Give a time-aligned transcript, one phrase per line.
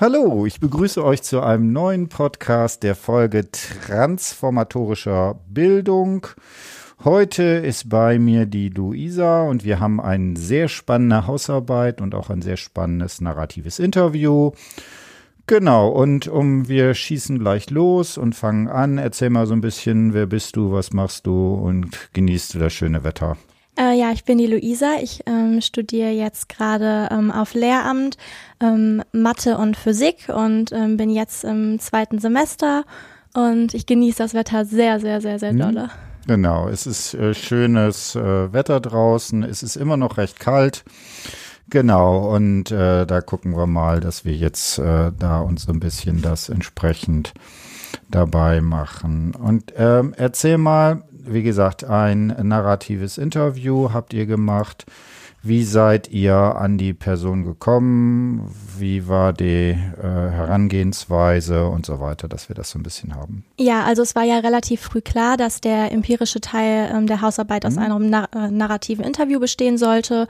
[0.00, 6.24] Hallo, ich begrüße euch zu einem neuen Podcast der Folge Transformatorischer Bildung.
[7.02, 12.30] Heute ist bei mir die Luisa und wir haben eine sehr spannende Hausarbeit und auch
[12.30, 14.52] ein sehr spannendes narratives Interview.
[15.48, 18.98] Genau, und um wir schießen gleich los und fangen an.
[18.98, 22.72] Erzähl mal so ein bisschen, wer bist du, was machst du und genießt du das
[22.72, 23.36] schöne Wetter?
[23.78, 24.96] Äh, ja, ich bin die Luisa.
[25.00, 28.16] Ich ähm, studiere jetzt gerade ähm, auf Lehramt
[28.60, 32.84] ähm, Mathe und Physik und ähm, bin jetzt im zweiten Semester
[33.34, 35.60] und ich genieße das Wetter sehr, sehr, sehr, sehr mhm.
[35.60, 35.90] dolle.
[36.26, 40.84] Genau, es ist äh, schönes äh, Wetter draußen, es ist immer noch recht kalt.
[41.70, 45.80] Genau, und äh, da gucken wir mal, dass wir jetzt äh, da uns so ein
[45.80, 47.32] bisschen das entsprechend
[48.10, 49.34] dabei machen.
[49.34, 54.86] Und ähm, erzähl mal, wie gesagt, ein narratives Interview habt ihr gemacht.
[55.40, 58.52] Wie seid ihr an die Person gekommen?
[58.76, 63.44] Wie war die äh, Herangehensweise und so weiter, dass wir das so ein bisschen haben?
[63.56, 67.64] Ja, also es war ja relativ früh klar, dass der empirische Teil ähm, der Hausarbeit
[67.64, 67.82] aus mhm.
[67.82, 70.26] einem nar äh, narrativen Interview bestehen sollte.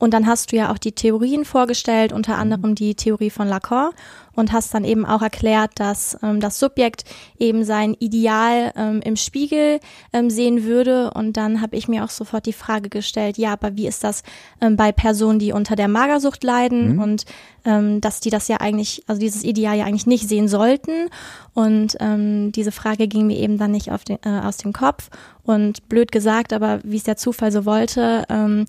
[0.00, 2.40] Und dann hast du ja auch die Theorien vorgestellt, unter mhm.
[2.40, 3.90] anderem die Theorie von Lacan
[4.32, 7.04] und hast dann eben auch erklärt, dass ähm, das Subjekt
[7.38, 9.78] eben sein Ideal ähm, im Spiegel
[10.14, 11.10] ähm, sehen würde.
[11.10, 14.22] Und dann habe ich mir auch sofort die Frage gestellt, ja, aber wie ist das
[14.62, 17.02] ähm, bei Personen, die unter der Magersucht leiden mhm.
[17.02, 17.24] und
[17.66, 21.10] ähm, dass die das ja eigentlich, also dieses Ideal ja eigentlich nicht sehen sollten.
[21.52, 25.10] Und ähm, diese Frage ging mir eben dann nicht auf den, äh, aus dem Kopf.
[25.42, 28.64] Und blöd gesagt, aber wie es der Zufall so wollte, ähm,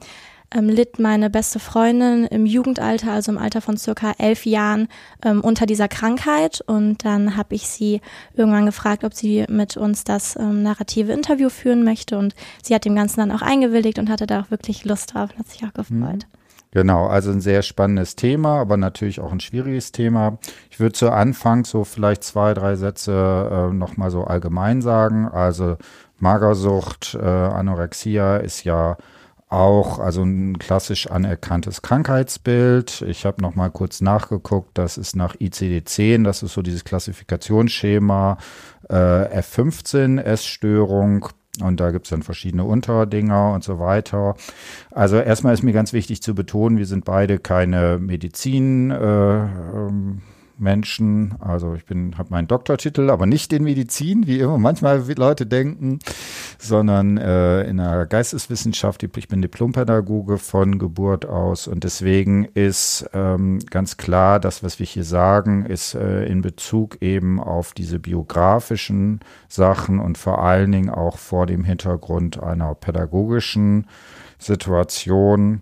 [0.54, 4.88] ähm, litt meine beste Freundin im Jugendalter, also im Alter von circa elf Jahren,
[5.24, 6.62] ähm, unter dieser Krankheit.
[6.66, 8.02] Und dann habe ich sie
[8.34, 12.18] irgendwann gefragt, ob sie mit uns das ähm, narrative Interview führen möchte.
[12.18, 15.30] Und sie hat dem Ganzen dann auch eingewilligt und hatte da auch wirklich Lust drauf
[15.32, 15.90] und hat sich auch gefreut.
[15.90, 16.42] Mhm.
[16.74, 20.38] Genau, also ein sehr spannendes Thema, aber natürlich auch ein schwieriges Thema.
[20.70, 25.28] Ich würde zu Anfang so vielleicht zwei, drei Sätze äh, nochmal so allgemein sagen.
[25.28, 25.76] Also
[26.20, 28.96] Magersucht, äh, Anorexia ist ja
[29.52, 33.02] auch also ein klassisch anerkanntes Krankheitsbild.
[33.02, 38.38] Ich habe noch mal kurz nachgeguckt, das ist nach ICD-10, das ist so dieses Klassifikationsschema
[38.90, 41.28] äh, F15 Essstörung
[41.62, 44.36] und da gibt's dann verschiedene Unterdinger und so weiter.
[44.90, 48.90] Also erstmal ist mir ganz wichtig zu betonen, wir sind beide keine Medizin.
[48.90, 50.22] Äh, ähm,
[50.62, 51.36] Menschen.
[51.40, 56.00] Also ich bin, habe meinen Doktortitel, aber nicht in Medizin, wie immer manchmal Leute denken,
[56.58, 59.04] sondern äh, in der Geisteswissenschaft.
[59.04, 64.86] Ich bin Diplompädagoge von Geburt aus und deswegen ist ähm, ganz klar, das, was wir
[64.86, 70.90] hier sagen, ist äh, in Bezug eben auf diese biografischen Sachen und vor allen Dingen
[70.90, 73.88] auch vor dem Hintergrund einer pädagogischen
[74.38, 75.62] Situation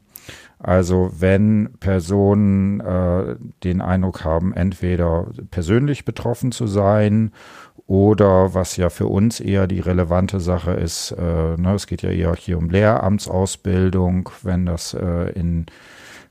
[0.59, 7.31] also wenn Personen äh, den Eindruck haben, entweder persönlich betroffen zu sein
[7.87, 12.11] oder was ja für uns eher die relevante Sache ist, äh, ne, es geht ja
[12.11, 15.65] eher hier um Lehramtsausbildung, wenn das äh, in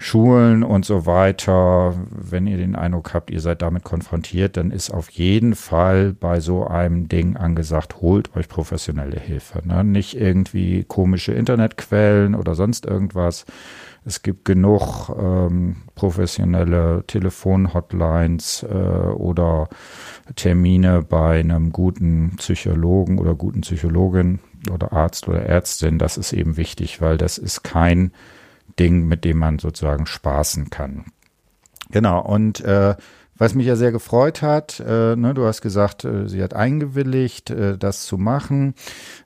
[0.01, 4.91] Schulen und so weiter, wenn ihr den Eindruck habt, ihr seid damit konfrontiert, dann ist
[4.91, 9.67] auf jeden Fall bei so einem Ding angesagt, holt euch professionelle Hilfe.
[9.67, 9.83] Ne?
[9.83, 13.45] Nicht irgendwie komische Internetquellen oder sonst irgendwas,
[14.09, 19.69] es gibt genug ähm, professionelle Telefonhotlines äh, oder
[20.35, 24.41] Termine bei einem guten Psychologen oder guten Psychologin
[24.73, 25.99] oder Arzt oder Ärztin.
[25.99, 28.13] Das ist eben wichtig, weil das ist kein
[28.79, 31.05] Ding, mit dem man sozusagen spaßen kann.
[31.91, 32.97] Genau, und äh,
[33.39, 37.51] was mich ja sehr gefreut hat, äh, ne, du hast gesagt, äh, sie hat eingewilligt,
[37.51, 38.75] äh, das zu machen.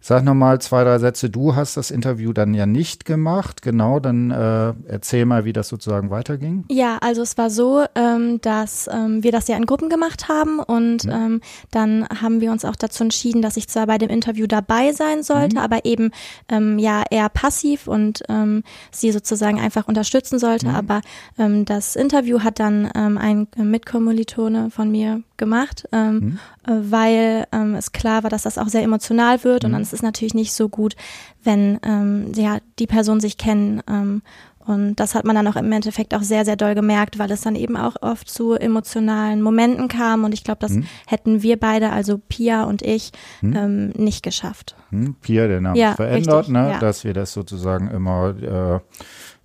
[0.00, 1.31] Sag nochmal zwei, drei Sätze.
[1.31, 3.62] Du hast das Interview dann ja nicht gemacht.
[3.62, 6.65] Genau, dann äh, erzähl mal, wie das sozusagen weiterging.
[6.71, 10.59] Ja, also es war so, ähm, dass ähm, wir das ja in Gruppen gemacht haben
[10.59, 11.12] und mhm.
[11.12, 11.41] ähm,
[11.71, 15.22] dann haben wir uns auch dazu entschieden, dass ich zwar bei dem Interview dabei sein
[15.22, 15.62] sollte, mhm.
[15.62, 16.11] aber eben
[16.51, 20.69] ähm, ja eher passiv und ähm, sie sozusagen einfach unterstützen sollte.
[20.69, 20.75] Mhm.
[20.75, 21.01] Aber
[21.39, 26.39] ähm, das Interview hat dann ein Mitkommilitone Kommilitone von mir gemacht, ähm, mhm.
[26.66, 29.66] Äh, weil ähm, es klar war, dass das auch sehr emotional wird mhm.
[29.66, 30.97] und dann ist es natürlich nicht so gut,
[31.45, 33.81] wenn ähm, ja, die Personen sich kennen.
[33.89, 34.22] Ähm,
[34.65, 37.41] und das hat man dann auch im Endeffekt auch sehr, sehr doll gemerkt, weil es
[37.41, 40.22] dann eben auch oft zu emotionalen Momenten kam.
[40.22, 40.87] Und ich glaube, das mhm.
[41.07, 43.10] hätten wir beide, also Pia und ich,
[43.41, 43.57] mhm.
[43.57, 44.77] ähm, nicht geschafft.
[44.91, 45.16] Mhm.
[45.21, 46.71] Pia, der Name ja, verändert, richtig, ne?
[46.72, 46.78] Ja.
[46.78, 48.81] dass wir das sozusagen immer äh,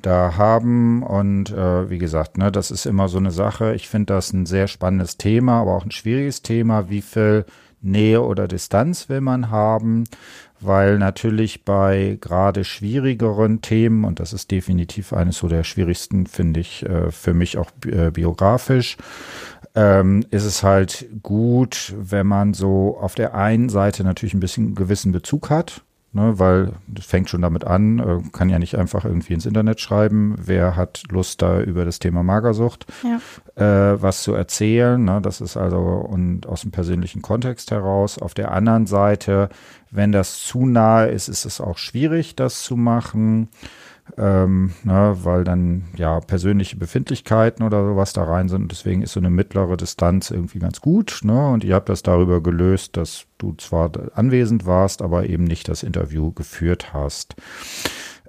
[0.02, 1.04] da haben.
[1.04, 3.74] Und äh, wie gesagt, ne, das ist immer so eine Sache.
[3.74, 6.90] Ich finde das ein sehr spannendes Thema, aber auch ein schwieriges Thema.
[6.90, 7.46] Wie viel
[7.82, 10.06] Nähe oder Distanz will man haben?
[10.60, 16.62] Weil natürlich bei gerade schwierigeren Themen, und das ist definitiv eines so der schwierigsten, finde
[16.62, 18.98] ich, äh, für mich auch äh, biografisch,
[19.76, 24.74] ähm, ist es halt gut, wenn man so auf der einen Seite natürlich ein bisschen
[24.74, 25.84] gewissen Bezug hat,
[26.18, 29.80] ne, weil das fängt schon damit an, äh, kann ja nicht einfach irgendwie ins Internet
[29.80, 33.94] schreiben, wer hat Lust da über das Thema Magersucht ja.
[33.94, 38.18] äh, was zu erzählen, ne, das ist also und aus dem persönlichen Kontext heraus.
[38.18, 39.50] Auf der anderen Seite,
[39.92, 43.50] wenn das zu nahe ist, ist es auch schwierig, das zu machen
[44.18, 48.72] ähm, ne, weil dann ja persönliche Befindlichkeiten oder sowas da rein sind.
[48.72, 51.22] Deswegen ist so eine mittlere Distanz irgendwie ganz gut.
[51.24, 51.50] Ne?
[51.50, 55.84] Und ihr habt das darüber gelöst, dass du zwar anwesend warst, aber eben nicht das
[55.84, 57.36] Interview geführt hast.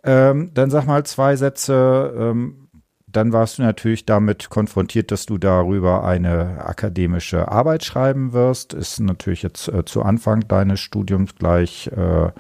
[0.05, 2.15] Ähm, dann sag mal zwei Sätze.
[2.19, 2.69] Ähm,
[3.11, 8.75] dann warst du natürlich damit konfrontiert, dass du darüber eine akademische Arbeit schreiben wirst.
[8.75, 12.31] Ist natürlich jetzt äh, zu Anfang deines Studiums gleich äh,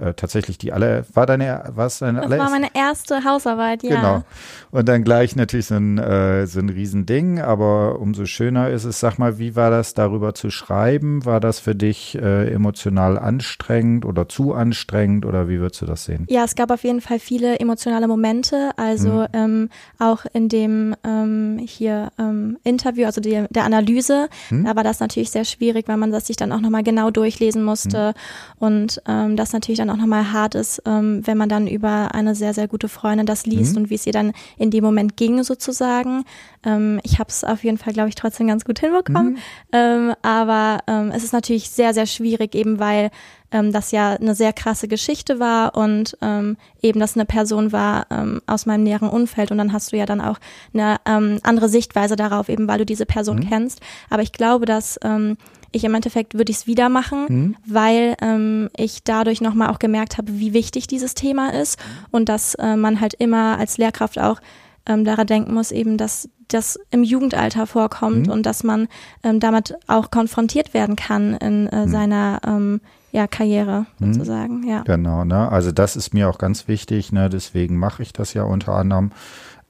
[0.00, 3.96] äh, tatsächlich die alle, war deine, was deine Das war meine erste Hausarbeit, ja.
[3.96, 4.24] Genau.
[4.70, 9.00] Und dann gleich natürlich so ein, äh, so ein Riesending, aber umso schöner ist es,
[9.00, 11.24] sag mal, wie war das darüber zu schreiben?
[11.24, 16.04] War das für dich äh, emotional anstrengend oder zu anstrengend oder wie würdest du das
[16.04, 16.26] sehen?
[16.28, 19.26] Ja, es gab auf jeden Fall viele emotionale Momente, also mhm.
[19.32, 19.68] ähm,
[19.98, 24.64] auch in dem ähm, hier ähm, Interview, also die, der Analyse, mhm.
[24.64, 27.62] da war das natürlich sehr schwierig, weil man das sich dann auch nochmal genau durchlesen
[27.62, 28.14] musste
[28.60, 28.66] mhm.
[28.66, 32.34] und ähm, das natürlich dann auch nochmal hart ist, ähm, wenn man dann über eine
[32.34, 33.82] sehr, sehr gute Freundin das liest mhm.
[33.82, 36.24] und wie es ihr dann in dem Moment ging sozusagen.
[36.64, 39.32] Ähm, ich habe es auf jeden Fall, glaube ich, trotzdem ganz gut hinbekommen.
[39.32, 39.38] Mhm.
[39.72, 43.10] Ähm, aber ähm, es ist natürlich sehr, sehr schwierig, eben weil
[43.54, 48.06] ähm, das ja eine sehr krasse Geschichte war und ähm, eben das eine Person war
[48.10, 50.38] ähm, aus meinem näheren Umfeld und dann hast du ja dann auch
[50.74, 53.48] eine ähm, andere Sichtweise darauf, eben weil du diese Person mhm.
[53.48, 53.80] kennst.
[54.10, 55.36] Aber ich glaube, dass ähm,
[55.74, 57.56] ich im Endeffekt würde ich es wieder machen, mhm.
[57.66, 61.78] weil ähm, ich dadurch nochmal auch gemerkt habe, wie wichtig dieses Thema ist
[62.10, 64.40] und dass äh, man halt immer als Lehrkraft auch
[64.86, 68.32] ähm, daran denken muss, eben, dass das im Jugendalter vorkommt mhm.
[68.32, 68.88] und dass man
[69.22, 71.90] ähm, damit auch konfrontiert werden kann in äh, mhm.
[71.90, 72.80] seiner ähm,
[73.12, 74.12] ja, Karriere mhm.
[74.12, 74.68] sozusagen.
[74.68, 74.82] Ja.
[74.82, 75.50] Genau, ne?
[75.50, 77.30] Also das ist mir auch ganz wichtig, ne?
[77.30, 79.12] Deswegen mache ich das ja unter anderem.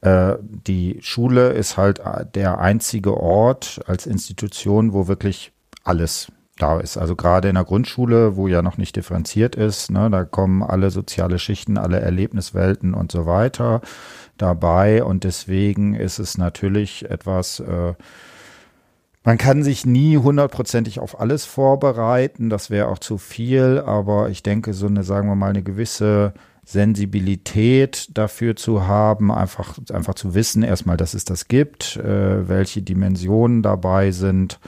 [0.00, 5.53] Äh, die Schule ist halt äh, der einzige Ort als Institution, wo wirklich
[5.84, 6.96] alles da ist.
[6.96, 10.90] Also gerade in der Grundschule, wo ja noch nicht differenziert ist, ne, da kommen alle
[10.90, 13.80] soziale Schichten, alle Erlebniswelten und so weiter
[14.38, 15.02] dabei.
[15.02, 17.94] Und deswegen ist es natürlich etwas, äh,
[19.24, 24.42] man kann sich nie hundertprozentig auf alles vorbereiten, das wäre auch zu viel, aber ich
[24.42, 26.34] denke, so eine, sagen wir mal, eine gewisse
[26.66, 32.82] Sensibilität dafür zu haben, einfach, einfach zu wissen, erstmal, dass es das gibt, äh, welche
[32.82, 34.60] Dimensionen dabei sind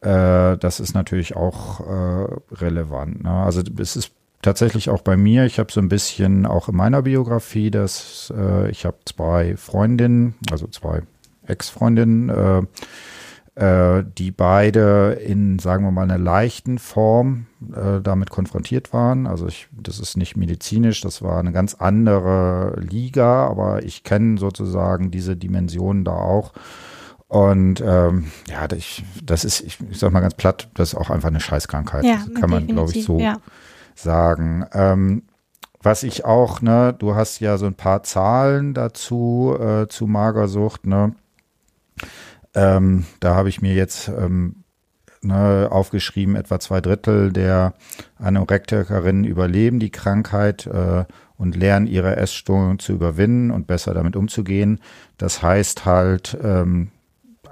[0.00, 3.24] äh, das ist natürlich auch äh, relevant.
[3.24, 3.30] Ne?
[3.30, 4.12] Also es ist
[4.42, 8.70] tatsächlich auch bei mir, ich habe so ein bisschen auch in meiner Biografie, dass äh,
[8.70, 11.02] ich habe zwei Freundinnen, also zwei
[11.46, 12.62] Ex-Freundinnen, äh,
[13.56, 19.26] äh, die beide in, sagen wir mal, einer leichten Form äh, damit konfrontiert waren.
[19.26, 24.38] Also ich, das ist nicht medizinisch, das war eine ganz andere Liga, aber ich kenne
[24.38, 26.52] sozusagen diese Dimensionen da auch.
[27.28, 31.10] Und ähm, ja, ich, das ist, ich, ich sag mal ganz platt, das ist auch
[31.10, 32.04] einfach eine Scheißkrankheit.
[32.04, 33.38] Ja, das kann man, glaube ich, so ja.
[33.94, 34.64] sagen.
[34.72, 35.22] Ähm,
[35.82, 40.86] was ich auch, ne, du hast ja so ein paar Zahlen dazu, äh, zu Magersucht,
[40.86, 41.14] ne?
[42.54, 44.64] Ähm, da habe ich mir jetzt ähm,
[45.22, 47.74] ne, aufgeschrieben, etwa zwei Drittel der
[48.18, 51.04] Anorektikerinnen überleben die Krankheit äh,
[51.36, 54.80] und lernen ihre Essstörung zu überwinden und besser damit umzugehen.
[55.18, 56.90] Das heißt halt, ähm,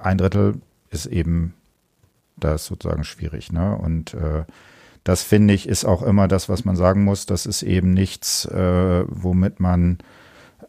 [0.05, 1.55] ein Drittel ist eben
[2.37, 3.53] das sozusagen schwierig.
[3.53, 3.77] Ne?
[3.77, 4.45] Und äh,
[5.05, 7.27] das finde ich ist auch immer das, was man sagen muss.
[7.27, 9.99] Das ist eben nichts, äh, womit man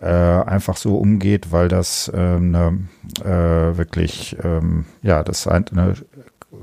[0.01, 2.89] äh, einfach so umgeht, weil das ähm,
[3.21, 5.95] äh, wirklich, ähm, ja, das ist eine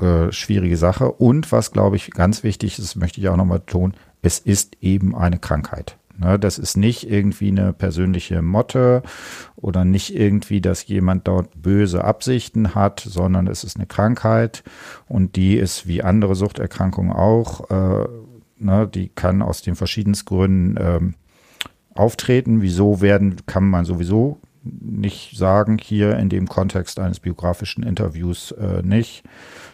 [0.01, 1.11] äh, schwierige Sache.
[1.11, 5.17] Und was, glaube ich, ganz wichtig ist, möchte ich auch nochmal tun, es ist eben
[5.17, 5.97] eine Krankheit.
[6.19, 9.03] Ne, das ist nicht irgendwie eine persönliche Motte
[9.57, 14.63] oder nicht irgendwie, dass jemand dort böse Absichten hat, sondern es ist eine Krankheit
[15.09, 18.09] und die ist wie andere Suchterkrankungen auch, äh,
[18.59, 21.15] ne, die kann aus den verschiedensten Gründen ähm,
[21.95, 22.61] auftreten.
[22.61, 28.83] Wieso werden, kann man sowieso nicht sagen, hier in dem Kontext eines biografischen Interviews äh,
[28.83, 29.25] nicht,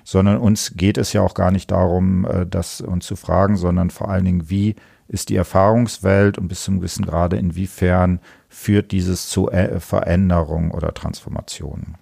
[0.05, 3.91] sondern uns geht es ja auch gar nicht darum, äh, das uns zu fragen, sondern
[3.91, 4.77] vor allen Dingen, wie
[5.09, 10.95] ist die Erfahrungswelt und bis zum gewissen Grade inwiefern führt dieses zu äh, Veränderung oder
[10.95, 11.97] Transformation.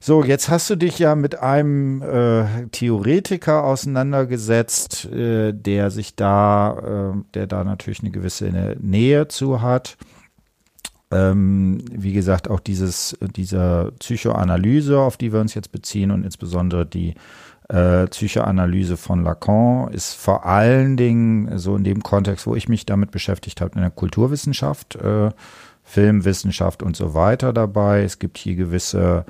[0.00, 7.12] So, jetzt hast du dich ja mit einem äh, Theoretiker auseinandergesetzt, äh, der sich da,
[7.14, 9.96] äh, der da natürlich eine gewisse Nähe zu hat.
[11.10, 16.84] ähm, wie gesagt, auch dieses, diese Psychoanalyse, auf die wir uns jetzt beziehen und insbesondere
[16.84, 17.14] die
[17.68, 22.86] äh, Psychoanalyse von Lacan ist vor allen Dingen so in dem Kontext, wo ich mich
[22.86, 25.30] damit beschäftigt habe, in der Kulturwissenschaft, äh,
[25.82, 28.02] Filmwissenschaft und so weiter dabei.
[28.02, 29.24] Es gibt hier gewisse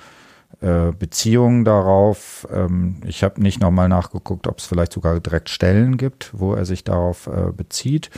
[0.61, 2.47] äh, Beziehungen darauf.
[2.52, 6.64] Ähm, ich habe nicht nochmal nachgeguckt, ob es vielleicht sogar direkt Stellen gibt, wo er
[6.64, 8.11] sich darauf äh, bezieht.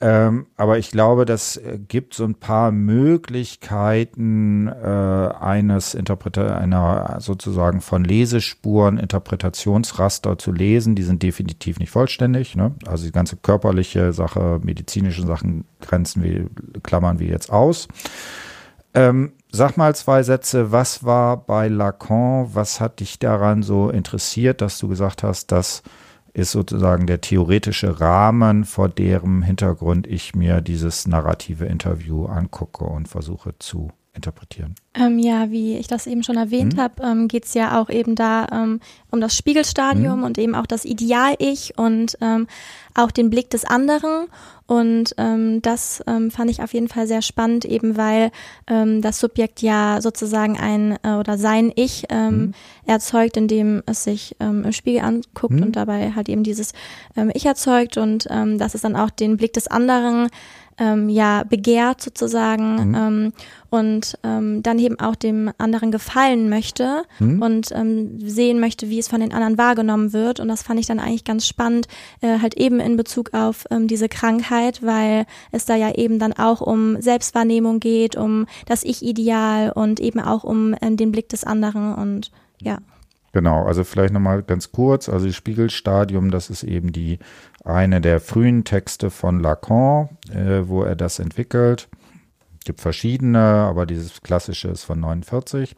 [0.00, 4.70] Ähm, aber ich glaube, das äh, gibt so ein paar Möglichkeiten äh,
[5.40, 10.94] eines Interpreta einer sozusagen von Lesespuren Interpretationsraster zu lesen.
[10.94, 12.54] Die sind definitiv nicht vollständig.
[12.54, 12.76] Ne?
[12.86, 16.48] Also die ganze körperliche Sache, medizinische Sachen grenzen wir,
[16.84, 17.88] klammern wir jetzt aus.
[18.94, 20.70] Ähm, sag mal zwei Sätze.
[20.70, 22.50] Was war bei Lacan?
[22.52, 25.82] Was hat dich daran so interessiert, dass du gesagt hast, dass
[26.32, 33.08] ist sozusagen der theoretische Rahmen, vor deren Hintergrund ich mir dieses narrative Interview angucke und
[33.08, 34.74] versuche zu interpretieren.
[34.94, 36.80] Ähm, ja, wie ich das eben schon erwähnt hm?
[36.80, 40.22] habe, ähm, geht es ja auch eben da ähm, um das Spiegelstadium hm?
[40.24, 42.46] und eben auch das Ideal-Ich und ähm,
[42.94, 44.26] auch den Blick des anderen.
[44.66, 48.30] Und ähm, das ähm, fand ich auf jeden Fall sehr spannend, eben weil
[48.66, 52.54] das Subjekt ja sozusagen ein äh, oder sein Ich ähm, hm?
[52.84, 55.62] erzeugt, indem es sich im Spiegel anguckt hm?
[55.62, 56.72] und dabei halt eben dieses
[57.32, 60.28] Ich erzeugt und dass es dann auch den Blick des anderen
[60.78, 62.94] ähm, ja begehrt sozusagen mhm.
[62.94, 63.32] ähm,
[63.70, 67.42] und ähm, dann eben auch dem anderen gefallen möchte mhm.
[67.42, 70.40] und ähm, sehen möchte, wie es von den anderen wahrgenommen wird.
[70.40, 71.88] Und das fand ich dann eigentlich ganz spannend,
[72.20, 76.32] äh, halt eben in Bezug auf ähm, diese Krankheit, weil es da ja eben dann
[76.32, 81.44] auch um Selbstwahrnehmung geht, um das Ich-Ideal und eben auch um ähm, den Blick des
[81.44, 82.30] anderen und
[82.60, 82.78] ja.
[83.32, 87.18] Genau, also vielleicht nochmal ganz kurz, also Spiegelstadium, das ist eben die
[87.64, 91.88] eine der frühen Texte von Lacan, äh, wo er das entwickelt.
[92.58, 95.76] Es gibt verschiedene, aber dieses klassische ist von 49.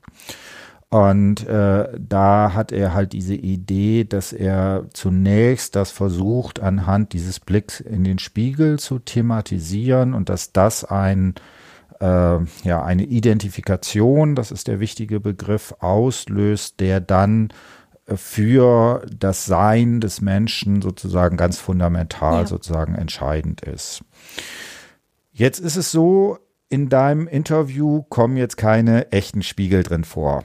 [0.90, 7.38] Und äh, da hat er halt diese Idee, dass er zunächst das versucht, anhand dieses
[7.38, 11.59] Blicks in den Spiegel zu thematisieren und dass das ein äh,
[12.00, 17.52] ja eine Identifikation, das ist der wichtige Begriff, auslöst, der dann
[18.06, 22.46] für das Sein des Menschen sozusagen ganz fundamental ja.
[22.46, 24.02] sozusagen entscheidend ist.
[25.30, 26.38] Jetzt ist es so,
[26.72, 30.44] in deinem Interview kommen jetzt keine echten Spiegel drin vor.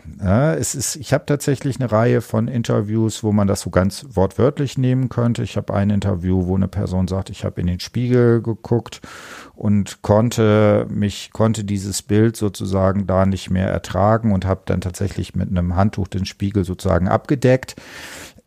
[0.57, 4.75] Es ist, ich habe tatsächlich eine Reihe von Interviews, wo man das so ganz wortwörtlich
[4.75, 5.43] nehmen könnte.
[5.43, 9.01] Ich habe ein Interview, wo eine Person sagt, ich habe in den Spiegel geguckt
[9.53, 15.35] und konnte mich, konnte dieses Bild sozusagen da nicht mehr ertragen und habe dann tatsächlich
[15.35, 17.75] mit einem Handtuch den Spiegel sozusagen abgedeckt.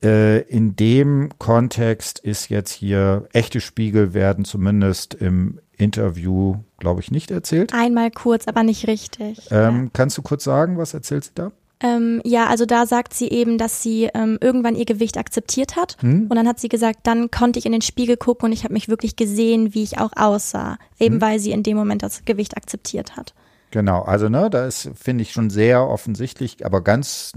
[0.03, 7.11] Äh, in dem Kontext ist jetzt hier echte Spiegel werden zumindest im Interview, glaube ich,
[7.11, 7.73] nicht erzählt.
[7.75, 9.49] Einmal kurz, aber nicht richtig.
[9.51, 9.91] Ähm, ja.
[9.93, 11.53] Kannst du kurz sagen, was erzählt sie da?
[11.81, 15.97] Ähm, ja, also da sagt sie eben, dass sie ähm, irgendwann ihr Gewicht akzeptiert hat.
[16.01, 16.27] Hm.
[16.29, 18.75] Und dann hat sie gesagt, dann konnte ich in den Spiegel gucken und ich habe
[18.75, 20.79] mich wirklich gesehen, wie ich auch aussah.
[20.99, 21.21] Eben hm.
[21.21, 23.35] weil sie in dem Moment das Gewicht akzeptiert hat.
[23.71, 27.33] Genau, also ne, da ist, finde ich, schon sehr offensichtlich, aber ganz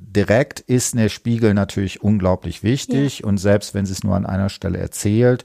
[0.00, 3.20] direkt ist der Spiegel natürlich unglaublich wichtig.
[3.20, 3.26] Ja.
[3.26, 5.44] Und selbst wenn sie es nur an einer Stelle erzählt,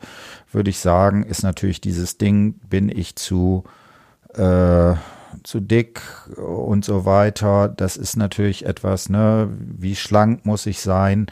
[0.52, 3.64] würde ich sagen, ist natürlich dieses Ding, bin ich zu,
[4.34, 4.94] äh,
[5.44, 6.02] zu dick
[6.38, 7.68] und so weiter.
[7.70, 11.28] Das ist natürlich etwas, ne, wie schlank muss ich sein,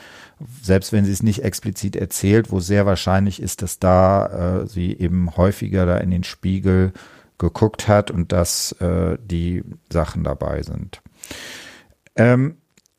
[0.62, 4.98] selbst wenn sie es nicht explizit erzählt, wo sehr wahrscheinlich ist, dass da äh, sie
[4.98, 6.94] eben häufiger da in den Spiegel
[7.38, 11.01] geguckt hat und dass äh, die Sachen dabei sind.
[12.16, 12.58] Ähm,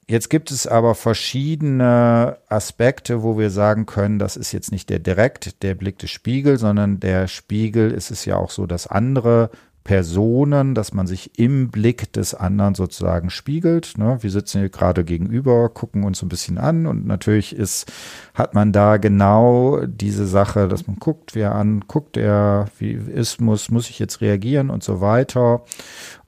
[0.08, 4.98] Jetzt gibt es aber verschiedene Aspekte, wo wir sagen können, das ist jetzt nicht der
[4.98, 9.50] direkt der Blick des Spiegel, sondern der Spiegel ist es ja auch so, dass andere
[9.84, 13.98] Personen, dass man sich im Blick des anderen sozusagen spiegelt.
[13.98, 14.18] Ne?
[14.20, 17.90] Wir sitzen hier gerade gegenüber, gucken uns ein bisschen an und natürlich ist,
[18.34, 23.40] hat man da genau diese Sache, dass man guckt, wer an, guckt er, wie ist,
[23.40, 25.64] muss, muss ich jetzt reagieren und so weiter.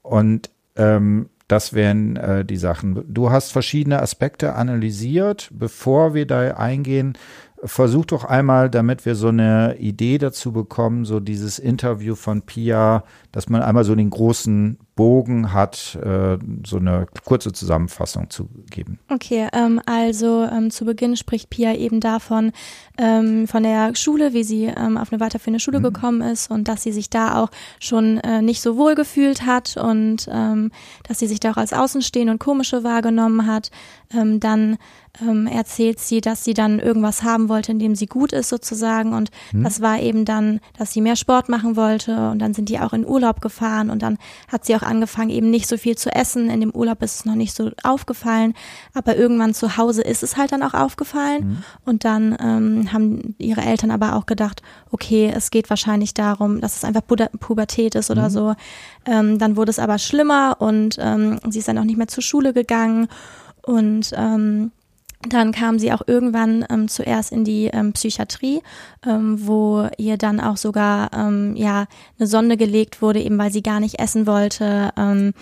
[0.03, 3.05] Und ähm, das wären äh, die Sachen.
[3.07, 5.51] Du hast verschiedene Aspekte analysiert.
[5.53, 7.19] Bevor wir da eingehen,
[7.65, 13.05] versuch doch einmal, damit wir so eine Idee dazu bekommen, so dieses Interview von Pia,
[13.33, 19.01] dass man einmal so den großen Bogen hat, äh, so eine kurze Zusammenfassung zu geben.
[19.09, 22.53] Okay, ähm, also ähm, zu Beginn spricht Pia eben davon,
[22.97, 25.85] ähm, von der Schule, wie sie ähm, auf eine weiterführende Schule mhm.
[25.85, 29.77] gekommen ist und dass sie sich da auch schon äh, nicht so wohl gefühlt hat
[29.77, 30.71] und ähm,
[31.09, 33.73] dass sie sich da auch als Außenstehende und komische wahrgenommen hat.
[34.13, 34.79] Ähm, dann
[35.49, 39.13] erzählt sie, dass sie dann irgendwas haben wollte, in dem sie gut ist sozusagen.
[39.15, 39.63] Und hm.
[39.63, 42.31] das war eben dann, dass sie mehr Sport machen wollte.
[42.31, 43.91] Und dann sind die auch in Urlaub gefahren.
[43.91, 46.51] Und dann hat sie auch angefangen, eben nicht so viel zu essen.
[46.51, 48.55] In dem Urlaub ist es noch nicht so aufgefallen.
[48.93, 51.43] Aber irgendwann zu Hause ist es halt dann auch aufgefallen.
[51.43, 51.59] Hm.
[51.85, 56.77] Und dann ähm, haben ihre Eltern aber auch gedacht, okay, es geht wahrscheinlich darum, dass
[56.77, 58.31] es einfach Pubertät ist oder hm.
[58.31, 58.55] so.
[59.07, 62.23] Ähm, dann wurde es aber schlimmer und ähm, sie ist dann auch nicht mehr zur
[62.23, 63.09] Schule gegangen.
[63.63, 64.73] Und ähm,
[65.29, 68.63] dann kam sie auch irgendwann ähm, zuerst in die ähm, Psychiatrie,
[69.07, 71.87] ähm, wo ihr dann auch sogar ähm, ja
[72.19, 74.91] eine Sonde gelegt wurde, eben weil sie gar nicht essen wollte.
[74.97, 75.33] Ähm,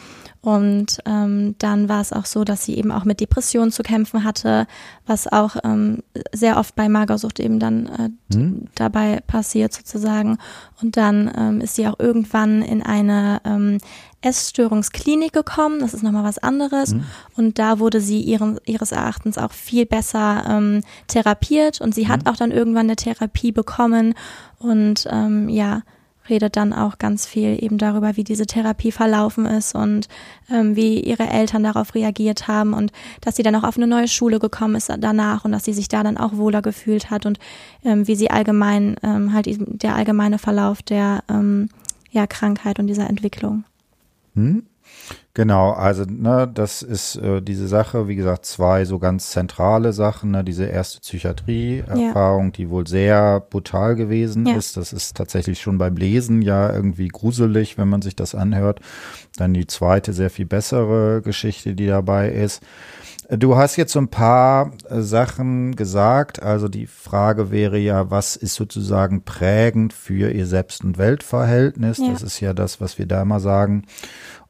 [0.41, 4.25] und ähm, dann war es auch so, dass sie eben auch mit Depressionen zu kämpfen
[4.25, 4.67] hatte,
[5.07, 8.69] was auch ähm, sehr oft bei Magersucht eben dann äh, hm.
[8.75, 10.39] dabei passiert sozusagen.
[10.83, 13.79] Und dann ähm, ist sie auch irgendwann in eine ähm,
[14.23, 15.81] Essstörungsklinik gekommen.
[15.81, 16.95] Das ist nochmal was anderes.
[16.95, 17.05] Mhm.
[17.37, 21.81] Und da wurde sie ihren, ihres Erachtens auch viel besser ähm, therapiert.
[21.81, 22.31] Und sie hat mhm.
[22.31, 24.15] auch dann irgendwann eine Therapie bekommen.
[24.59, 25.83] Und ähm, ja,
[26.29, 30.09] redet dann auch ganz viel eben darüber, wie diese Therapie verlaufen ist und
[30.51, 34.09] ähm, wie ihre Eltern darauf reagiert haben und dass sie dann auch auf eine neue
[34.09, 37.39] Schule gekommen ist danach und dass sie sich da dann auch wohler gefühlt hat und
[37.85, 41.69] ähm, wie sie allgemein ähm, halt der allgemeine Verlauf der ähm,
[42.11, 43.65] ja, Krankheit und dieser Entwicklung.
[44.35, 44.65] Hm?
[45.35, 50.33] Genau, also ne, das ist äh, diese Sache, wie gesagt, zwei so ganz zentrale Sachen.
[50.33, 52.51] Ne, diese erste Psychiatrie-Erfahrung, ja.
[52.51, 54.57] die wohl sehr brutal gewesen ja.
[54.57, 54.77] ist.
[54.77, 58.81] Das ist tatsächlich schon beim Lesen ja irgendwie gruselig, wenn man sich das anhört.
[59.37, 62.63] Dann die zweite, sehr viel bessere Geschichte, die dabei ist.
[63.29, 66.43] Du hast jetzt so ein paar äh, Sachen gesagt.
[66.43, 71.99] Also die Frage wäre ja, was ist sozusagen prägend für ihr Selbst- und Weltverhältnis?
[71.99, 72.13] Ja.
[72.13, 73.87] Das ist ja das, was wir da immer sagen.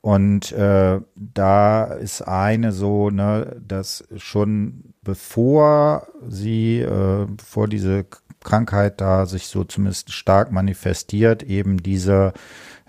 [0.00, 8.06] Und äh, da ist eine so, ne, dass schon bevor sie, äh, bevor diese
[8.42, 12.32] Krankheit da sich so zumindest stark manifestiert, eben diese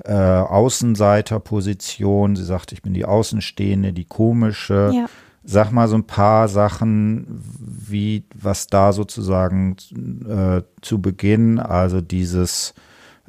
[0.03, 4.91] äh, Außenseiterposition, sie sagt, ich bin die Außenstehende, die komische.
[4.93, 5.05] Ja.
[5.45, 7.27] Sag mal so ein paar Sachen,
[7.59, 9.75] wie, was da sozusagen
[10.27, 12.73] äh, zu Beginn, also dieses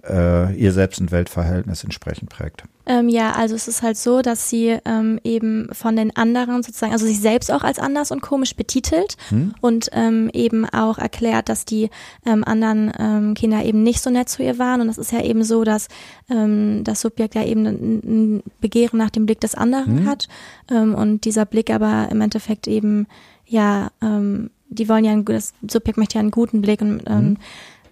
[0.09, 2.65] äh, ihr Selbst- und Weltverhältnis entsprechend prägt.
[2.87, 6.93] Ähm, ja, also es ist halt so, dass sie ähm, eben von den anderen sozusagen,
[6.93, 9.55] also sich selbst auch als anders und komisch betitelt hm.
[9.63, 11.89] und ähm, eben auch erklärt, dass die
[12.27, 14.83] ähm, anderen ähm, Kinder eben nicht so nett zu ihr waren.
[14.83, 15.89] Und das ist ja eben so, dass
[16.29, 20.07] ähm, das Subjekt ja eben ein, ein Begehren nach dem Blick des anderen hm.
[20.07, 20.29] hat
[20.71, 23.07] und dieser Blick aber im Endeffekt eben
[23.47, 27.37] ja, die wollen ja, ein, das Subjekt möchte ja einen guten Blick und hm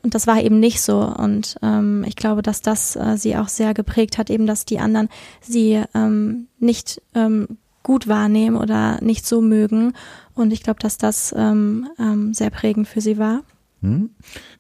[0.03, 1.01] und das war eben nicht so.
[1.01, 4.79] Und ähm, ich glaube, dass das äh, sie auch sehr geprägt hat, eben, dass die
[4.79, 5.09] anderen
[5.41, 9.93] sie ähm, nicht ähm, gut wahrnehmen oder nicht so mögen.
[10.35, 13.43] Und ich glaube, dass das ähm, ähm, sehr prägend für sie war.
[13.83, 14.11] Hm?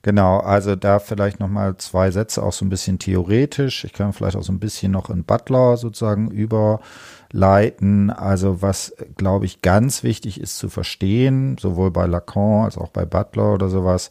[0.02, 3.84] Genau, also da vielleicht nochmal zwei Sätze, auch so ein bisschen theoretisch.
[3.84, 8.10] Ich kann vielleicht auch so ein bisschen noch in Butler sozusagen überleiten.
[8.10, 13.04] Also was, glaube ich, ganz wichtig ist zu verstehen, sowohl bei Lacan als auch bei
[13.04, 14.10] Butler oder sowas,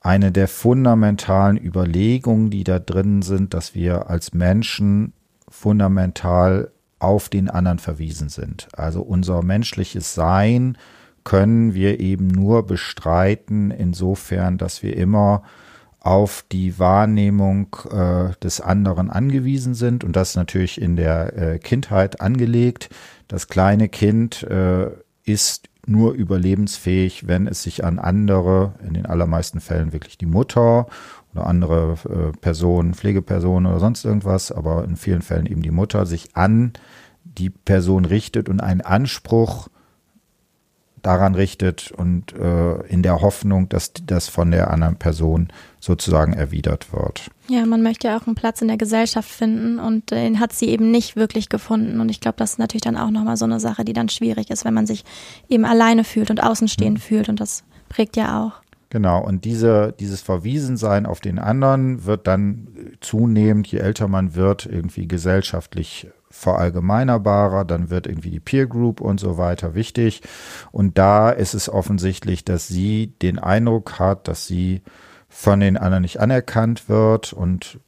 [0.00, 5.12] eine der fundamentalen Überlegungen, die da drin sind, dass wir als Menschen
[5.48, 8.68] fundamental auf den anderen verwiesen sind.
[8.72, 10.76] Also unser menschliches Sein
[11.24, 15.42] können wir eben nur bestreiten, insofern, dass wir immer
[15.98, 22.22] auf die Wahrnehmung äh, des anderen angewiesen sind und das natürlich in der äh, Kindheit
[22.22, 22.88] angelegt.
[23.28, 24.90] Das kleine Kind äh,
[25.24, 30.86] ist nur überlebensfähig, wenn es sich an andere, in den allermeisten Fällen wirklich die Mutter
[31.34, 36.06] oder andere äh, Personen, Pflegepersonen oder sonst irgendwas, aber in vielen Fällen eben die Mutter,
[36.06, 36.72] sich an
[37.24, 39.68] die Person richtet und einen Anspruch
[41.02, 45.48] daran richtet und äh, in der Hoffnung, dass das von der anderen Person
[45.80, 47.30] sozusagen erwidert wird.
[47.48, 50.68] Ja, man möchte ja auch einen Platz in der Gesellschaft finden und den hat sie
[50.68, 52.00] eben nicht wirklich gefunden.
[52.00, 54.50] Und ich glaube, das ist natürlich dann auch nochmal so eine Sache, die dann schwierig
[54.50, 55.04] ist, wenn man sich
[55.48, 57.02] eben alleine fühlt und außenstehend mhm.
[57.02, 57.28] fühlt.
[57.28, 58.62] Und das prägt ja auch.
[58.90, 62.68] Genau, und diese, dieses Verwiesensein auf den anderen wird dann
[63.00, 69.20] zunehmend, je älter man wird, irgendwie gesellschaftlich verallgemeinerbarer, dann wird irgendwie die Peer Group und
[69.20, 70.22] so weiter wichtig.
[70.72, 74.82] Und da ist es offensichtlich, dass sie den Eindruck hat, dass sie
[75.30, 77.78] von den anderen nicht anerkannt wird und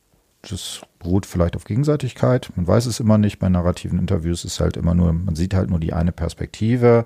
[0.42, 2.50] das beruht vielleicht auf Gegenseitigkeit.
[2.56, 3.38] Man weiß es immer nicht.
[3.38, 7.04] Bei narrativen Interviews ist halt immer nur, man sieht halt nur die eine Perspektive.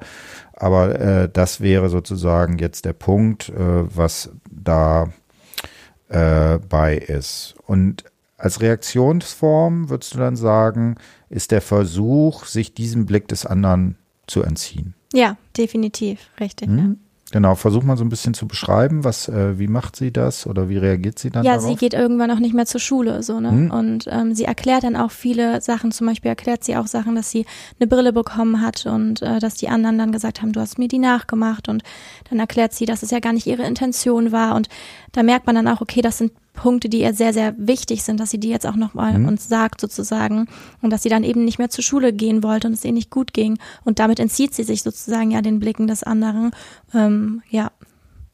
[0.55, 5.09] Aber äh, das wäre sozusagen jetzt der Punkt, äh, was da
[6.09, 7.57] äh, bei ist.
[7.67, 8.05] Und
[8.39, 10.97] als Reaktionsform würdest du dann sagen,
[11.29, 13.97] ist der Versuch, sich diesem Blick des anderen
[14.27, 14.95] zu entziehen.
[15.13, 16.69] Ja, definitiv, richtig.
[16.69, 16.79] Hm?
[16.79, 17.06] Ja.
[17.33, 20.69] Genau, versuch mal so ein bisschen zu beschreiben, was, äh, wie macht sie das oder
[20.69, 21.69] wie reagiert sie dann ja, darauf?
[21.69, 23.51] sie geht irgendwann auch nicht mehr zur Schule, so, ne?
[23.51, 23.71] Hm.
[23.73, 27.31] Und ähm, sie erklärt dann auch viele Sachen, zum Beispiel erklärt sie auch Sachen, dass
[27.33, 27.45] sie
[27.81, 30.87] eine Brille bekommen hat und äh, dass die anderen dann gesagt haben, du hast mir
[30.87, 31.83] die nachgemacht und
[32.31, 34.69] dann erklärt sie, dass es ja gar nicht ihre Intention war und
[35.11, 38.19] da merkt man dann auch, okay, das sind Punkte, die ihr sehr, sehr wichtig sind,
[38.19, 39.29] dass sie die jetzt auch nochmal mhm.
[39.29, 40.49] uns sagt sozusagen
[40.83, 43.11] und dass sie dann eben nicht mehr zur Schule gehen wollte und es ihr nicht
[43.11, 46.51] gut ging und damit entzieht sie sich sozusagen ja den Blicken des anderen.
[46.93, 47.71] Ähm, ja.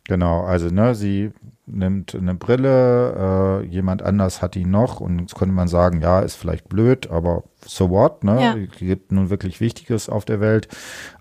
[0.04, 1.30] Genau, also ne, sie
[1.66, 6.20] nimmt eine Brille, äh, jemand anders hat die noch und jetzt könnte man sagen, ja,
[6.20, 8.42] ist vielleicht blöd, aber so what, ne?
[8.42, 8.54] Ja.
[8.78, 10.68] gibt nun wirklich Wichtiges auf der Welt.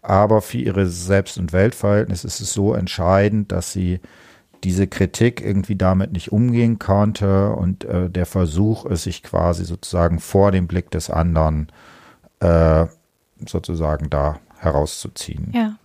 [0.01, 3.99] Aber für ihre Selbst- und Weltverhältnisse ist es so entscheidend, dass sie
[4.63, 10.19] diese Kritik irgendwie damit nicht umgehen konnte und äh, der Versuch ist, sich quasi sozusagen
[10.19, 11.71] vor dem Blick des anderen
[12.39, 12.85] äh,
[13.45, 15.51] sozusagen da herauszuziehen.
[15.53, 15.75] Ja.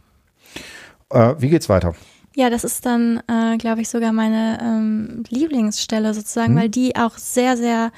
[1.11, 1.95] Äh, wie geht's weiter?
[2.35, 6.61] Ja, das ist dann, äh, glaube ich, sogar meine ähm, Lieblingsstelle sozusagen, hm.
[6.61, 7.93] weil die auch sehr, sehr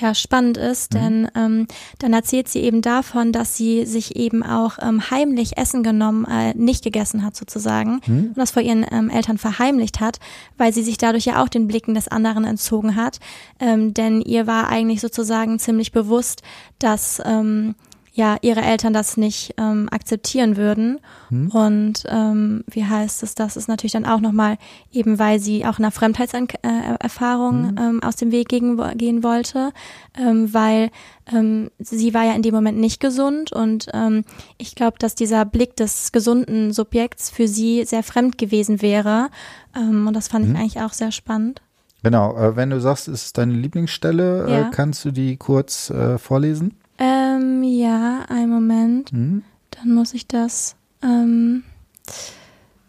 [0.00, 0.98] ja spannend ist, mhm.
[0.98, 1.66] denn ähm,
[1.98, 6.54] dann erzählt sie eben davon, dass sie sich eben auch ähm, heimlich Essen genommen, äh,
[6.54, 8.18] nicht gegessen hat sozusagen mhm.
[8.28, 10.20] und das vor ihren ähm, Eltern verheimlicht hat,
[10.56, 13.20] weil sie sich dadurch ja auch den Blicken des anderen entzogen hat,
[13.60, 16.42] ähm, denn ihr war eigentlich sozusagen ziemlich bewusst,
[16.78, 17.74] dass ähm,
[18.18, 21.00] ja ihre Eltern das nicht ähm, akzeptieren würden.
[21.28, 21.50] Hm.
[21.50, 24.58] Und ähm, wie heißt es, das ist natürlich dann auch nochmal,
[24.92, 27.78] eben weil sie auch einer Fremdheitserfahrung hm.
[27.78, 29.72] ähm, aus dem Weg gegen, gehen wollte,
[30.18, 30.90] ähm, weil
[31.32, 34.24] ähm, sie war ja in dem Moment nicht gesund und ähm,
[34.58, 39.28] ich glaube, dass dieser Blick des gesunden Subjekts für sie sehr fremd gewesen wäre.
[39.76, 40.54] Ähm, und das fand hm.
[40.54, 41.62] ich eigentlich auch sehr spannend.
[42.02, 44.68] Genau, äh, wenn du sagst, es ist deine Lieblingsstelle, äh, ja.
[44.68, 46.77] äh, kannst du die kurz äh, vorlesen?
[46.98, 49.12] Ähm, ja, einen Moment.
[49.12, 49.44] Mhm.
[49.70, 50.76] Dann muss ich das.
[51.02, 51.62] Ähm,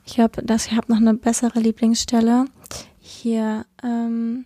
[0.05, 2.45] ich glaube, ich habe noch eine bessere Lieblingsstelle.
[2.99, 3.65] Hier.
[3.83, 4.45] Ähm,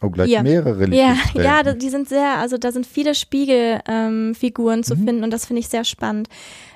[0.00, 0.42] oh, gleich hier.
[0.42, 1.46] mehrere Lieblingsstellen.
[1.46, 5.04] Ja, ja, die sind sehr, also da sind viele Spiegelfiguren ähm, zu mhm.
[5.04, 6.28] finden und das finde ich sehr spannend.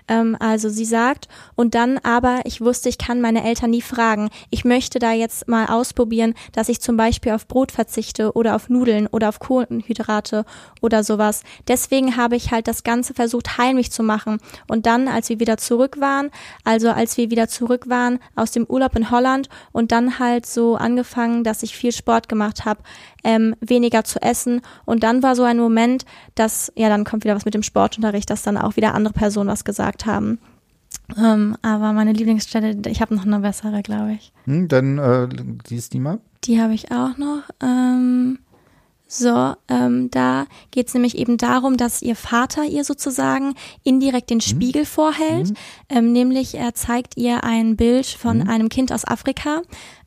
[0.08, 4.30] Ähm, also sie sagt, und dann aber, ich wusste, ich kann meine Eltern nie fragen.
[4.50, 8.68] Ich möchte da jetzt mal ausprobieren, dass ich zum Beispiel auf Brot verzichte oder auf
[8.68, 10.44] Nudeln oder auf Kohlenhydrate
[10.80, 11.42] oder sowas.
[11.68, 14.38] Deswegen habe ich halt das Ganze versucht, heimlich zu machen.
[14.68, 16.30] Und dann, als wir wieder zurück waren,
[16.64, 20.76] also als wir wieder zurück waren aus dem Urlaub in Holland und dann halt so
[20.76, 22.82] angefangen, dass ich viel Sport gemacht habe,
[23.24, 24.60] ähm, weniger zu essen.
[24.84, 26.04] Und dann war so ein Moment,
[26.34, 29.50] dass, ja, dann kommt wieder was mit dem Sportunterricht, dass dann auch wieder andere Personen
[29.50, 30.38] was gesagt haben.
[31.18, 34.32] Ähm, aber meine Lieblingsstelle, ich habe noch eine bessere, glaube ich.
[34.44, 35.28] Hm, dann äh,
[35.68, 36.20] liest die mal.
[36.44, 37.42] Die habe ich auch noch.
[37.62, 38.38] Ähm,
[39.12, 44.36] so, ähm, da geht es nämlich eben darum, dass ihr Vater ihr sozusagen indirekt den
[44.36, 44.42] mhm.
[44.42, 45.50] Spiegel vorhält.
[45.50, 45.56] Mhm.
[45.88, 48.48] Ähm, nämlich er zeigt ihr ein Bild von mhm.
[48.48, 49.62] einem Kind aus Afrika.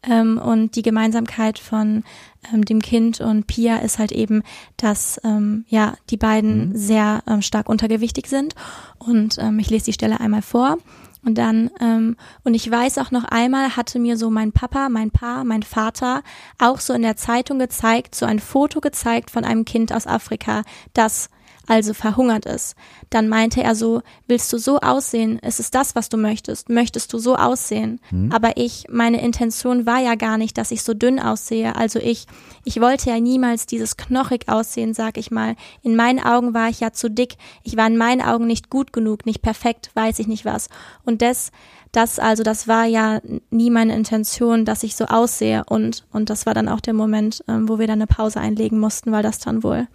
[0.10, 2.04] Ähm, und die Gemeinsamkeit von
[2.54, 4.44] ähm, dem Kind und Pia ist halt eben,
[4.78, 6.76] dass ähm, ja die beiden mhm.
[6.76, 8.56] sehr ähm, stark untergewichtig sind.
[9.00, 10.78] Und ähm, ich lese die Stelle einmal vor.
[11.26, 15.10] Und dann, ähm, und ich weiß auch noch einmal, hatte mir so mein Papa, mein
[15.10, 16.22] Pa, mein Vater
[16.60, 20.64] auch so in der Zeitung gezeigt, so ein Foto gezeigt von einem Kind aus Afrika,
[20.94, 21.30] das
[21.68, 22.76] also verhungert ist.
[23.10, 25.40] Dann meinte er so, willst du so aussehen?
[25.40, 26.70] Ist es das, was du möchtest?
[26.70, 28.02] Möchtest du so aussehen?
[28.12, 28.32] Mhm.
[28.32, 31.76] Aber ich, meine Intention war ja gar nicht, dass ich so dünn aussehe.
[31.76, 32.26] Also ich,
[32.66, 35.56] ich wollte ja niemals dieses knochig aussehen, sag ich mal.
[35.84, 37.36] In meinen Augen war ich ja zu dick.
[37.64, 40.68] Ich war in meinen Augen nicht gut genug, nicht perfekt, weiß ich nicht was.
[41.06, 41.52] Und das,
[41.94, 43.22] das also, das war ja
[43.52, 45.64] nie meine Intention, dass ich so aussehe.
[45.66, 48.80] Und, und das war dann auch der Moment, ähm, wo wir dann eine Pause einlegen
[48.80, 49.88] mussten, weil das dann wohl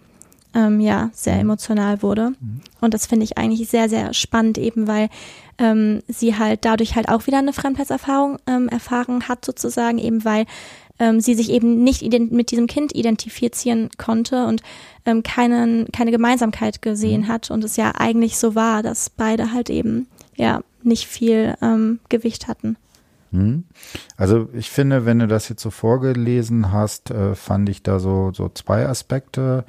[0.53, 1.41] ähm, ja sehr mhm.
[1.41, 2.31] emotional wurde.
[2.39, 2.61] Mhm.
[2.81, 5.09] Und das finde ich eigentlich sehr, sehr spannend, eben weil
[5.57, 10.45] ähm, sie halt dadurch halt auch wieder eine Fremdheitserfahrung ähm, erfahren hat, sozusagen, eben weil
[10.99, 14.61] ähm, sie sich eben nicht mit diesem Kind identifizieren konnte und
[15.05, 17.27] ähm, keinen, keine Gemeinsamkeit gesehen mhm.
[17.27, 21.99] hat und es ja eigentlich so war, dass beide halt eben ja nicht viel ähm,
[22.09, 22.77] Gewicht hatten.
[24.17, 28.31] Also ich finde, wenn du das jetzt so vorgelesen hast, äh, fand ich da so,
[28.33, 29.65] so zwei Aspekte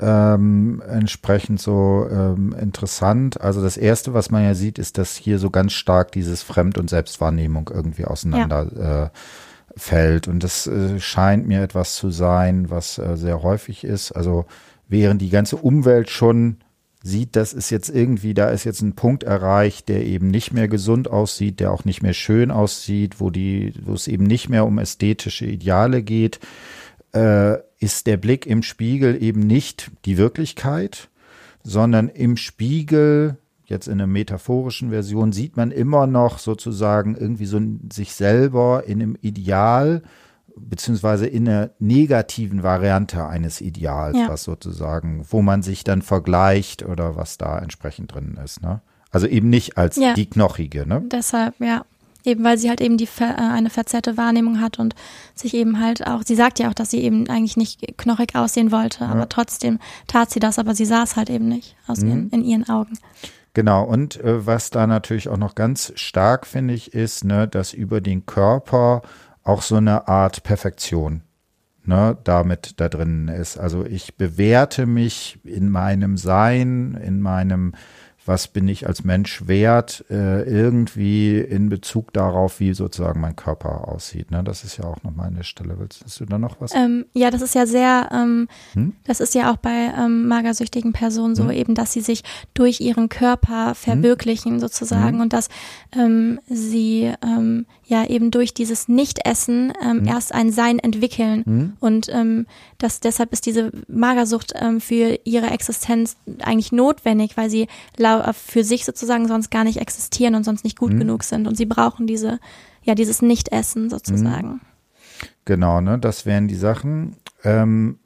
[0.00, 3.40] ähm, entsprechend so ähm, interessant.
[3.40, 6.78] Also das Erste, was man ja sieht, ist, dass hier so ganz stark dieses Fremd-
[6.78, 9.10] und Selbstwahrnehmung irgendwie auseinander
[9.76, 10.28] fällt.
[10.28, 14.12] Und das äh, scheint mir etwas zu sein, was äh, sehr häufig ist.
[14.12, 14.46] Also
[14.88, 16.58] während die ganze Umwelt schon
[17.02, 20.68] sieht, das ist jetzt irgendwie, da ist jetzt ein Punkt erreicht, der eben nicht mehr
[20.68, 24.66] gesund aussieht, der auch nicht mehr schön aussieht, wo die, wo es eben nicht mehr
[24.66, 26.40] um ästhetische Ideale geht,
[27.12, 31.08] äh, ist der Blick im Spiegel eben nicht die Wirklichkeit,
[31.64, 37.60] sondern im Spiegel jetzt in einer metaphorischen Version sieht man immer noch sozusagen irgendwie so
[37.92, 40.02] sich selber in einem Ideal
[40.56, 44.28] beziehungsweise in einer negativen Variante eines Ideals, ja.
[44.28, 48.62] was sozusagen, wo man sich dann vergleicht oder was da entsprechend drin ist.
[48.62, 48.80] Ne?
[49.10, 50.14] Also eben nicht als ja.
[50.14, 50.86] die Knochige.
[50.86, 51.04] Ne?
[51.10, 51.84] Deshalb, ja.
[52.24, 54.94] Eben weil sie halt eben die äh, eine verzerrte Wahrnehmung hat und
[55.34, 58.72] sich eben halt auch, sie sagt ja auch, dass sie eben eigentlich nicht knochig aussehen
[58.72, 59.10] wollte, ja.
[59.10, 62.08] aber trotzdem tat sie das, aber sie sah es halt eben nicht aus mhm.
[62.08, 62.98] ihren, in ihren Augen.
[63.54, 67.72] Genau, und äh, was da natürlich auch noch ganz stark, finde ich, ist, ne, dass
[67.72, 69.02] über den Körper
[69.42, 71.22] auch so eine Art Perfektion
[71.84, 73.58] ne, damit da drin ist.
[73.58, 77.74] Also ich bewerte mich in meinem Sein, in meinem
[78.30, 83.88] was bin ich als Mensch wert, äh, irgendwie in Bezug darauf, wie sozusagen mein Körper
[83.88, 84.30] aussieht.
[84.30, 84.44] Ne?
[84.44, 85.80] Das ist ja auch nochmal eine Stelle.
[85.80, 86.72] Willst du da noch was?
[86.72, 88.92] Ähm, ja, das ist ja sehr, ähm, hm?
[89.02, 91.50] das ist ja auch bei ähm, magersüchtigen Personen so hm?
[91.50, 92.22] eben, dass sie sich
[92.54, 93.74] durch ihren Körper hm?
[93.74, 94.60] verwirklichen hm?
[94.60, 95.48] sozusagen und dass
[95.92, 100.06] ähm, sie ähm, ja eben durch dieses Nichtessen ähm, mhm.
[100.06, 101.42] erst ein Sein entwickeln.
[101.44, 101.72] Mhm.
[101.80, 102.46] Und ähm,
[102.78, 107.66] das, deshalb ist diese Magersucht ähm, für ihre Existenz eigentlich notwendig, weil sie
[108.32, 111.00] für sich sozusagen sonst gar nicht existieren und sonst nicht gut mhm.
[111.00, 111.46] genug sind.
[111.46, 112.38] Und sie brauchen diese,
[112.82, 114.48] ja, dieses Nichtessen sozusagen.
[114.48, 114.60] Mhm.
[115.44, 115.98] Genau, ne?
[115.98, 117.16] Das wären die Sachen.
[117.44, 117.98] Ähm,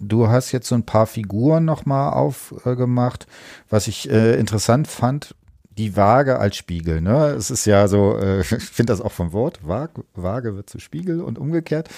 [0.00, 3.24] du hast jetzt so ein paar Figuren nochmal aufgemacht.
[3.24, 3.26] Äh,
[3.70, 5.34] Was ich äh, interessant fand,
[5.78, 7.00] die Waage als Spiegel.
[7.00, 7.28] Ne?
[7.28, 10.78] Es ist ja so, äh, ich finde das auch vom Wort, Waage, Waage wird zu
[10.78, 11.88] Spiegel und umgekehrt.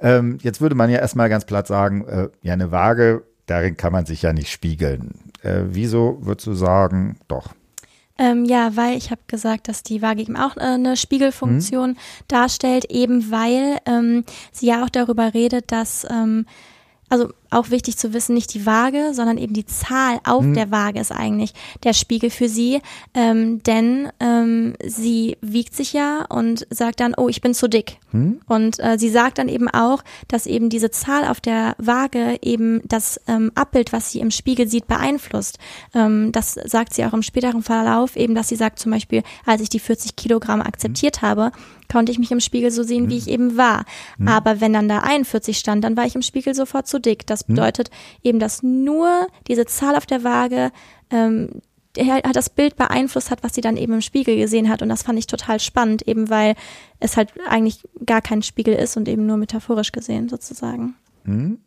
[0.00, 3.92] Ähm, jetzt würde man ja erstmal ganz platt sagen, äh, ja, eine Waage, darin kann
[3.92, 5.12] man sich ja nicht spiegeln.
[5.42, 7.54] Äh, wieso würdest du sagen, doch?
[8.18, 11.96] Ähm, ja, weil ich habe gesagt, dass die Waage eben auch äh, eine Spiegelfunktion mhm.
[12.28, 16.46] darstellt, eben weil ähm, sie ja auch darüber redet, dass ähm,
[17.08, 20.54] also auch wichtig zu wissen, nicht die Waage, sondern eben die Zahl auf mhm.
[20.54, 21.52] der Waage ist eigentlich
[21.84, 22.80] der Spiegel für sie,
[23.14, 27.98] ähm, denn ähm, sie wiegt sich ja und sagt dann, oh, ich bin zu dick.
[28.12, 28.40] Mhm.
[28.46, 32.80] Und äh, sie sagt dann eben auch, dass eben diese Zahl auf der Waage eben
[32.84, 35.58] das ähm, Abbild, was sie im Spiegel sieht, beeinflusst.
[35.94, 39.62] Ähm, das sagt sie auch im späteren Verlauf, eben, dass sie sagt zum Beispiel, als
[39.62, 41.26] ich die 40 Kilogramm akzeptiert mhm.
[41.26, 41.52] habe,
[41.92, 43.18] konnte ich mich im Spiegel so sehen, wie mhm.
[43.18, 43.84] ich eben war.
[44.16, 44.28] Mhm.
[44.28, 47.26] Aber wenn dann da 41 stand, dann war ich im Spiegel sofort zu dick.
[47.26, 47.54] Das hm?
[47.54, 47.90] bedeutet
[48.22, 50.70] eben, dass nur diese Zahl auf der Waage
[51.10, 51.62] ähm,
[51.98, 54.80] hat das Bild beeinflusst hat, was sie dann eben im Spiegel gesehen hat.
[54.82, 56.54] Und das fand ich total spannend, eben weil
[57.00, 60.94] es halt eigentlich gar kein Spiegel ist und eben nur metaphorisch gesehen sozusagen.
[61.24, 61.58] Hm.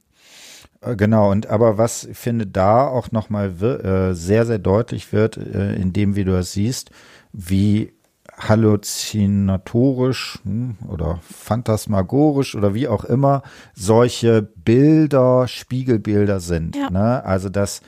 [0.98, 5.74] Genau, und aber was ich finde da auch nochmal äh, sehr, sehr deutlich wird, äh,
[5.76, 6.92] in dem, wie du das siehst,
[7.32, 7.94] wie
[8.38, 13.44] halluzinatorisch hm, oder phantasmagorisch oder wie auch immer
[13.74, 16.76] solche Bilder, Spiegelbilder sind.
[16.76, 16.90] Ja.
[16.90, 17.24] Ne?
[17.24, 17.82] Also das,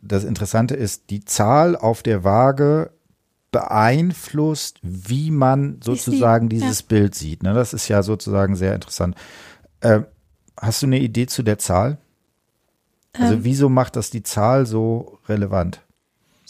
[0.00, 2.90] das Interessante ist, die Zahl auf der Waage
[3.50, 6.86] beeinflusst, wie man sozusagen dieses ja.
[6.88, 7.42] Bild sieht.
[7.42, 7.54] Ne?
[7.54, 9.16] Das ist ja sozusagen sehr interessant.
[9.80, 10.00] Äh,
[10.56, 11.98] hast du eine Idee zu der Zahl?
[13.14, 13.44] Also ähm.
[13.44, 15.80] wieso macht das die Zahl so relevant?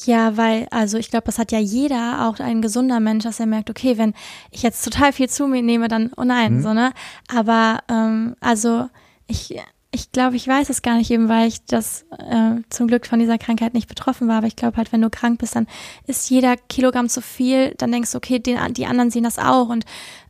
[0.05, 3.47] Ja, weil, also ich glaube, das hat ja jeder, auch ein gesunder Mensch, dass er
[3.47, 4.15] merkt, okay, wenn
[4.51, 6.63] ich jetzt total viel zu mir nehme, dann, oh nein, mhm.
[6.63, 6.93] so, ne?
[7.29, 8.89] Aber, ähm, also
[9.27, 9.57] ich,
[9.91, 13.19] ich glaube, ich weiß es gar nicht eben, weil ich das äh, zum Glück von
[13.19, 14.39] dieser Krankheit nicht betroffen war.
[14.39, 15.67] Aber ich glaube halt, wenn du krank bist, dann
[16.07, 17.75] ist jeder Kilogramm zu viel.
[17.79, 19.69] Dann denkst du, okay, den, die anderen sehen das auch.
[19.69, 19.85] Und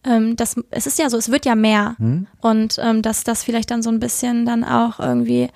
[0.04, 1.96] ähm, das, es ist ja so, es wird ja mehr.
[1.98, 2.28] Mhm.
[2.40, 5.48] Und ähm, dass das vielleicht dann so ein bisschen dann auch irgendwie,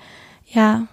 [0.46, 0.88] ja,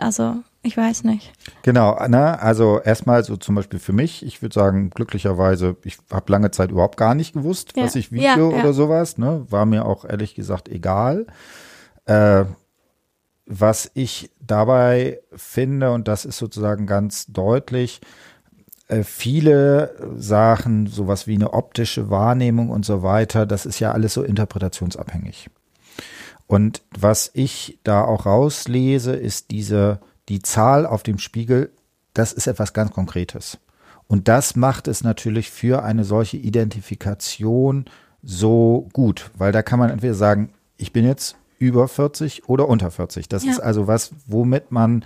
[0.00, 1.30] also ich weiß nicht.
[1.62, 2.40] Genau, ne?
[2.40, 6.70] also erstmal so zum Beispiel für mich, ich würde sagen, glücklicherweise, ich habe lange Zeit
[6.70, 7.84] überhaupt gar nicht gewusst, ja.
[7.84, 8.44] was ich wiege ja, ja.
[8.44, 9.18] oder sowas.
[9.18, 9.44] Ne?
[9.50, 11.26] War mir auch ehrlich gesagt egal.
[12.06, 12.46] Äh,
[13.44, 18.00] was ich dabei finde, und das ist sozusagen ganz deutlich,
[18.88, 24.14] äh, viele Sachen, sowas wie eine optische Wahrnehmung und so weiter, das ist ja alles
[24.14, 25.50] so interpretationsabhängig.
[26.46, 31.70] Und was ich da auch rauslese, ist diese die Zahl auf dem Spiegel,
[32.14, 33.58] das ist etwas ganz Konkretes.
[34.06, 37.86] Und das macht es natürlich für eine solche Identifikation
[38.22, 42.90] so gut, weil da kann man entweder sagen, ich bin jetzt über 40 oder unter
[42.90, 43.28] 40.
[43.28, 43.52] Das ja.
[43.52, 45.04] ist also was, womit man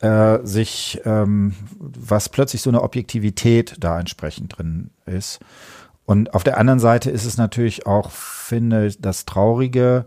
[0.00, 5.40] äh, sich, ähm, was plötzlich so eine Objektivität da entsprechend drin ist.
[6.06, 10.06] Und auf der anderen Seite ist es natürlich auch, finde das Traurige,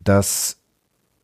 [0.00, 0.58] dass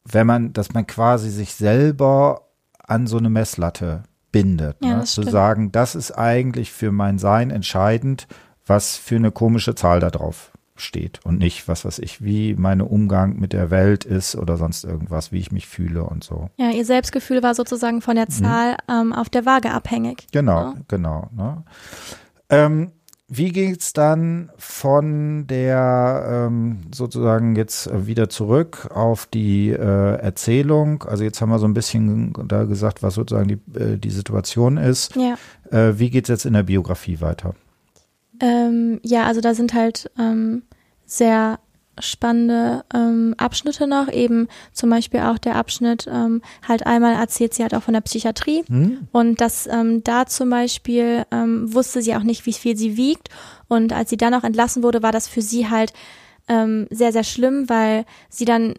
[0.04, 2.47] wenn man, dass man quasi sich selber
[2.88, 4.76] an so eine Messlatte bindet.
[4.82, 5.04] Ja, ne?
[5.04, 8.26] Zu sagen, das ist eigentlich für mein Sein entscheidend,
[8.66, 12.80] was für eine komische Zahl da drauf steht und nicht, was weiß ich, wie mein
[12.80, 16.50] Umgang mit der Welt ist oder sonst irgendwas, wie ich mich fühle und so.
[16.56, 20.26] Ja, ihr Selbstgefühl war sozusagen von der Zahl ähm, auf der Waage abhängig.
[20.30, 20.74] Genau, Ja.
[20.86, 21.28] genau.
[21.34, 21.64] Ne?
[22.50, 22.92] Ähm,
[23.30, 31.02] wie geht's dann von der ähm, sozusagen jetzt wieder zurück auf die äh, Erzählung?
[31.02, 34.78] Also jetzt haben wir so ein bisschen da gesagt, was sozusagen die, äh, die Situation
[34.78, 35.14] ist.
[35.14, 35.36] Ja.
[35.70, 37.54] Äh, wie geht's jetzt in der Biografie weiter?
[38.40, 40.62] Ähm, ja, also da sind halt ähm,
[41.04, 41.58] sehr
[42.00, 47.62] spannende ähm, Abschnitte noch, eben zum Beispiel auch der Abschnitt, ähm, halt einmal erzählt sie
[47.62, 48.64] halt auch von der Psychiatrie.
[48.68, 49.08] Hm?
[49.12, 53.28] und dass ähm, da zum Beispiel ähm, wusste sie auch nicht, wie viel sie wiegt.
[53.68, 55.92] Und als sie dann auch entlassen wurde, war das für sie halt
[56.48, 58.74] ähm, sehr, sehr schlimm, weil sie dann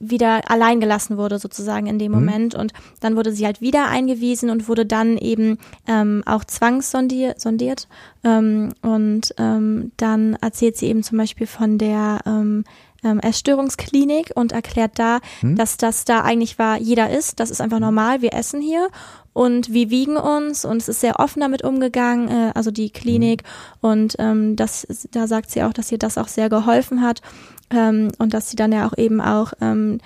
[0.00, 2.18] wieder allein gelassen wurde sozusagen in dem Mhm.
[2.18, 2.54] Moment.
[2.54, 7.86] Und dann wurde sie halt wieder eingewiesen und wurde dann eben ähm, auch zwangssondiert sondiert.
[8.24, 12.64] Ähm, und ähm, dann erzählt sie eben zum Beispiel von der ähm,
[13.02, 15.56] ähm, Essstörungsklinik und erklärt da, Mhm.
[15.56, 18.88] dass das da eigentlich war, jeder isst, das ist einfach normal, wir essen hier.
[19.32, 23.44] Und wir wiegen uns und es ist sehr offen damit umgegangen, äh, also die Klinik.
[23.80, 27.22] Und ähm, das, da sagt sie auch, dass ihr das auch sehr geholfen hat
[27.70, 29.98] ähm, und dass sie dann ja auch eben auch ähm,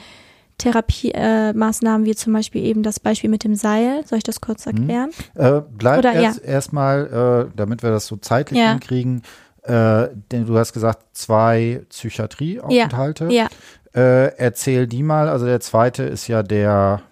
[0.59, 4.67] Therapiemaßnahmen äh, wie zum Beispiel eben das Beispiel mit dem Seil, soll ich das kurz
[4.67, 5.11] erklären?
[5.35, 8.71] Äh, bleib Oder, erst erstmal, äh, damit wir das so zeitlich Ja.
[8.71, 9.23] hinkriegen.
[9.63, 13.29] Äh, denn du hast gesagt, zwei Psychiatrieaufenthalte.
[13.31, 13.49] Ja,
[13.95, 15.29] Äh, erzähl die mal.
[15.29, 17.03] Also der zweite ist ja der,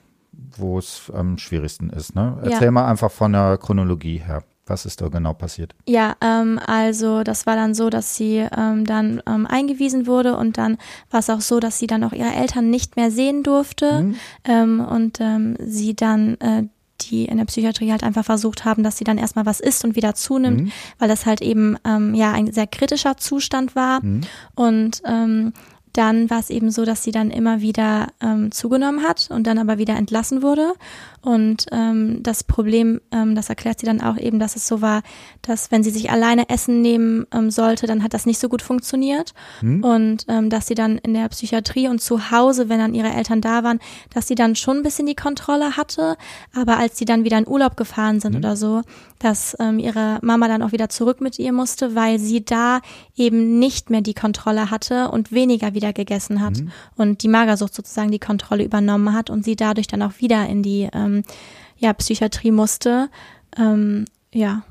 [0.56, 2.14] wo es am schwierigsten ist.
[2.16, 2.38] Ne?
[2.44, 2.50] Ja.
[2.50, 4.42] Erzähl mal einfach von der Chronologie her.
[4.66, 5.75] Was ist da genau passiert?
[5.88, 10.57] Ja, ähm, also das war dann so, dass sie ähm, dann ähm, eingewiesen wurde und
[10.57, 10.79] dann
[11.11, 14.14] war es auch so, dass sie dann auch ihre Eltern nicht mehr sehen durfte Mhm.
[14.44, 16.64] ähm, und ähm, sie dann äh,
[17.01, 19.96] die in der Psychiatrie halt einfach versucht haben, dass sie dann erstmal was isst und
[19.96, 20.72] wieder zunimmt, Mhm.
[21.01, 24.20] weil das halt eben ähm, ja ein sehr kritischer Zustand war Mhm.
[24.55, 25.53] und ähm,
[25.94, 29.59] dann war es eben so, dass sie dann immer wieder ähm, zugenommen hat und dann
[29.59, 30.72] aber wieder entlassen wurde.
[31.22, 35.02] Und ähm, das Problem, ähm, das erklärt sie dann auch eben, dass es so war,
[35.40, 38.61] dass wenn sie sich alleine Essen nehmen ähm, sollte, dann hat das nicht so gut
[38.61, 39.32] funktioniert.
[39.61, 39.85] Hm?
[39.85, 43.40] Und ähm, dass sie dann in der Psychiatrie und zu Hause, wenn dann ihre Eltern
[43.40, 43.78] da waren,
[44.12, 46.16] dass sie dann schon ein bisschen die Kontrolle hatte.
[46.56, 48.82] Aber als sie dann wieder in Urlaub gefahren sind oder so,
[49.20, 52.80] dass ähm, ihre Mama dann auch wieder zurück mit ihr musste, weil sie da
[53.16, 56.58] eben nicht mehr die Kontrolle hatte und weniger wieder gegessen hat
[56.96, 60.64] und die Magersucht sozusagen die Kontrolle übernommen hat und sie dadurch dann auch wieder in
[60.64, 61.12] die ähm,
[61.77, 63.09] ja, Psychiatrie musste.
[63.59, 64.62] Ähm, ja.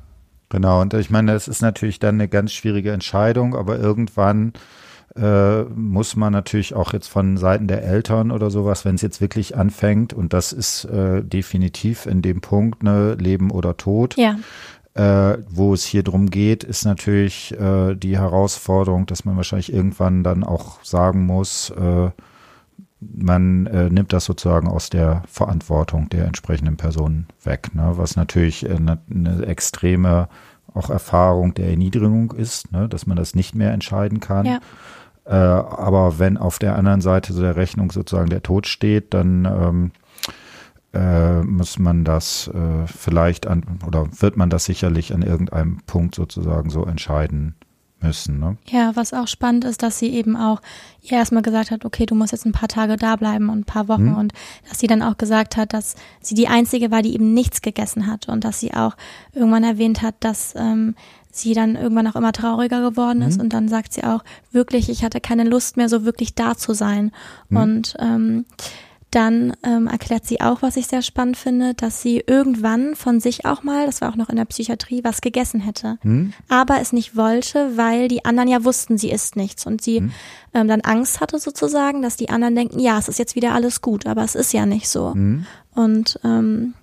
[0.50, 4.54] Genau, und ich meine, das ist natürlich dann eine ganz schwierige Entscheidung, aber irgendwann
[5.16, 9.22] äh, muss man natürlich auch jetzt von Seiten der Eltern oder sowas, wenn es jetzt
[9.22, 14.38] wirklich anfängt, und das ist äh, definitiv in dem Punkt, ne, Leben oder Tod, Ja,
[14.94, 20.24] äh, wo es hier drum geht, ist natürlich äh, die Herausforderung, dass man wahrscheinlich irgendwann
[20.24, 22.10] dann auch sagen muss, äh,
[23.02, 27.94] man äh, nimmt das sozusagen aus der Verantwortung der entsprechenden Personen weg, ne?
[27.96, 30.30] was natürlich äh, eine, eine extreme
[30.74, 32.88] auch Erfahrung der Erniedrigung ist, ne?
[32.88, 34.46] dass man das nicht mehr entscheiden kann.
[34.46, 34.60] Ja.
[35.26, 39.46] Äh, aber wenn auf der anderen Seite so der Rechnung sozusagen der Tod steht, dann
[39.46, 39.92] ähm,
[40.94, 46.16] äh, muss man das äh, vielleicht an oder wird man das sicherlich an irgendeinem Punkt
[46.16, 47.56] sozusagen so entscheiden
[48.02, 48.40] müssen.
[48.40, 48.58] Ne?
[48.70, 50.62] Ja, was auch spannend ist, dass sie eben auch
[51.02, 53.64] ihr erstmal gesagt hat, okay, du musst jetzt ein paar Tage da bleiben und ein
[53.66, 54.18] paar Wochen Mhm.
[54.18, 54.34] und
[54.70, 58.08] dass sie dann auch gesagt hat, dass sie die einzige war, die eben nichts gegessen
[58.08, 58.96] hat und dass sie auch
[59.34, 60.96] irgendwann erwähnt hat, dass ähm,
[61.32, 63.44] sie dann irgendwann auch immer trauriger geworden ist Mhm.
[63.44, 66.74] und dann sagt sie auch wirklich, ich hatte keine Lust mehr, so wirklich da zu
[66.74, 67.12] sein
[67.50, 67.58] Mhm.
[67.58, 68.46] und ähm,
[69.12, 73.46] dann ähm, erklärt sie auch, was ich sehr spannend finde, dass sie irgendwann von sich
[73.46, 76.34] auch mal, das war auch noch in der Psychiatrie, was gegessen hätte Hm?
[76.50, 80.12] aber es nicht wollte, weil die anderen ja wussten, sie isst nichts und sie Mhm.
[80.54, 83.82] ähm, dann Angst hatte sozusagen, dass die anderen denken, ja, es ist jetzt wieder alles
[83.82, 85.14] gut, aber es ist ja nicht so.
[85.14, 85.46] Hm?
[85.76, 86.74] Und ähm,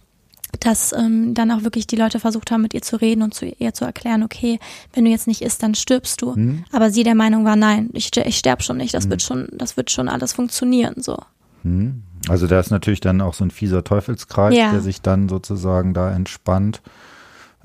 [0.60, 3.46] dass ähm, dann auch wirklich die Leute versucht haben, mit ihr zu reden und zu
[3.46, 4.58] ihr zu erklären, okay,
[4.94, 6.34] wenn du jetzt nicht isst, dann stirbst du.
[6.34, 6.64] Hm?
[6.72, 9.76] Aber sie der Meinung war, nein, ich, ich sterb schon nicht, das wird schon, das
[9.76, 11.18] wird schon alles funktionieren, so.
[11.62, 12.02] Hm?
[12.28, 14.70] Also da ist natürlich dann auch so ein fieser Teufelskreis, Ja.
[14.72, 16.82] der sich dann sozusagen da entspannt,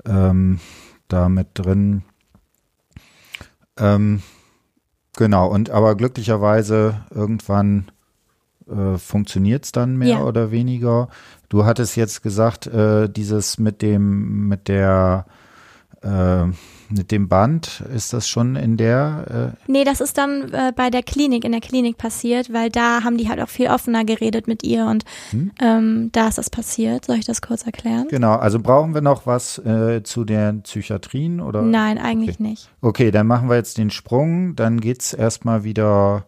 [0.06, 0.60] ähm,
[1.08, 2.02] da mit drin.
[3.78, 4.22] Ähm,
[5.16, 7.90] genau, und aber glücklicherweise irgendwann
[8.70, 10.22] äh, funktioniert es dann mehr Ja.
[10.24, 11.08] oder weniger.
[11.48, 15.26] Du hattest jetzt gesagt, äh, dieses mit dem, mit der,
[16.02, 16.46] äh,
[16.90, 19.54] mit dem Band, ist das schon in der?
[19.66, 23.04] Äh nee, das ist dann äh, bei der Klinik, in der Klinik passiert, weil da
[23.04, 25.52] haben die halt auch viel offener geredet mit ihr und hm?
[25.60, 27.06] ähm, da ist das passiert.
[27.06, 28.06] Soll ich das kurz erklären?
[28.08, 31.62] Genau, also brauchen wir noch was äh, zu den Psychiatrien oder?
[31.62, 32.42] Nein, eigentlich okay.
[32.42, 32.70] nicht.
[32.80, 36.26] Okay, dann machen wir jetzt den Sprung, dann geht's erstmal wieder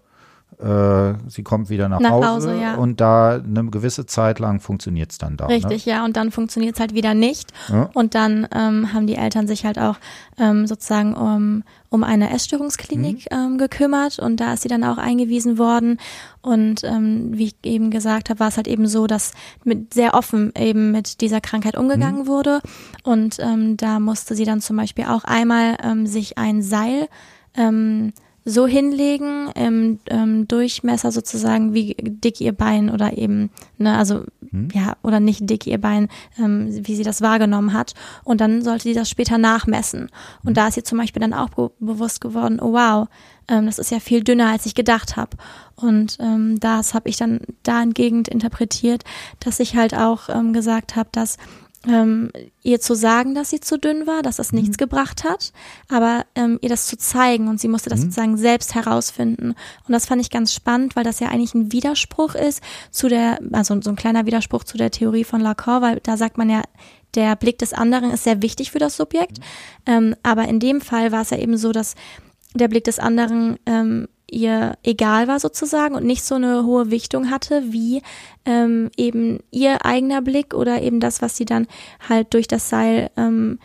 [0.58, 2.74] äh, sie kommt wieder nach, nach Hause, Hause ja.
[2.76, 5.46] und da eine gewisse Zeit lang funktioniert es dann da.
[5.46, 5.92] Richtig, ne?
[5.92, 7.52] ja, und dann funktioniert es halt wieder nicht.
[7.68, 7.90] Ja.
[7.92, 9.96] Und dann ähm, haben die Eltern sich halt auch
[10.38, 13.36] ähm, sozusagen um, um eine Essstörungsklinik mhm.
[13.36, 15.98] ähm, gekümmert und da ist sie dann auch eingewiesen worden.
[16.40, 19.32] Und ähm, wie ich eben gesagt habe, war es halt eben so, dass
[19.64, 22.26] mit sehr offen eben mit dieser Krankheit umgegangen mhm.
[22.28, 22.60] wurde.
[23.02, 27.08] Und ähm, da musste sie dann zum Beispiel auch einmal ähm, sich ein Seil
[27.56, 28.12] ähm,
[28.48, 34.68] so hinlegen im ähm, Durchmesser sozusagen wie dick ihr Bein oder eben, ne, also hm.
[34.72, 37.94] ja, oder nicht dick ihr Bein, ähm, wie sie das wahrgenommen hat.
[38.22, 40.10] Und dann sollte sie das später nachmessen.
[40.44, 40.54] Und hm.
[40.54, 43.08] da ist ihr zum Beispiel dann auch be bewusst geworden, oh wow,
[43.48, 45.36] ähm, das ist ja viel dünner, als ich gedacht habe.
[45.74, 49.02] Und ähm, das habe ich dann dahingegen interpretiert,
[49.40, 51.36] dass ich halt auch ähm, gesagt habe, dass
[51.86, 52.30] ähm,
[52.62, 54.60] ihr zu sagen, dass sie zu dünn war, dass das mhm.
[54.60, 55.52] nichts gebracht hat,
[55.88, 58.04] aber ähm, ihr das zu zeigen und sie musste das mhm.
[58.04, 59.50] sozusagen selbst herausfinden.
[59.86, 63.38] Und das fand ich ganz spannend, weil das ja eigentlich ein Widerspruch ist zu der,
[63.52, 66.62] also so ein kleiner Widerspruch zu der Theorie von Lacan, weil da sagt man ja,
[67.14, 69.38] der Blick des anderen ist sehr wichtig für das Subjekt.
[69.38, 69.44] Mhm.
[69.86, 71.94] Ähm, aber in dem Fall war es ja eben so, dass
[72.54, 77.30] der Blick des anderen ähm, ihr egal war sozusagen und nicht so eine hohe Wichtung
[77.30, 78.02] hatte wie
[78.44, 81.66] ähm, eben ihr eigener Blick oder eben das, was sie dann
[82.08, 83.58] halt durch das Seil ähm,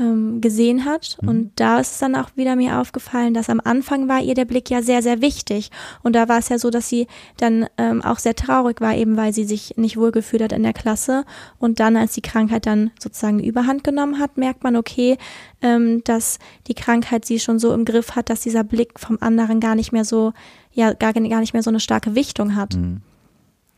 [0.00, 1.18] ähm, gesehen hat.
[1.20, 1.28] Mhm.
[1.28, 4.46] Und da ist es dann auch wieder mir aufgefallen, dass am Anfang war ihr der
[4.46, 5.70] Blick ja sehr, sehr wichtig.
[6.02, 9.16] Und da war es ja so, dass sie dann ähm, auch sehr traurig war, eben
[9.16, 11.24] weil sie sich nicht wohlgefühlt hat in der Klasse.
[11.58, 15.18] Und dann, als die Krankheit dann sozusagen Überhand genommen hat, merkt man, okay,
[15.60, 19.60] ähm, dass die Krankheit sie schon so im Griff hat, dass dieser Blick vom anderen
[19.60, 20.32] gar nicht mehr so,
[20.72, 22.74] ja, gar, gar nicht mehr so eine starke Wichtung hat.
[22.74, 23.02] Mhm.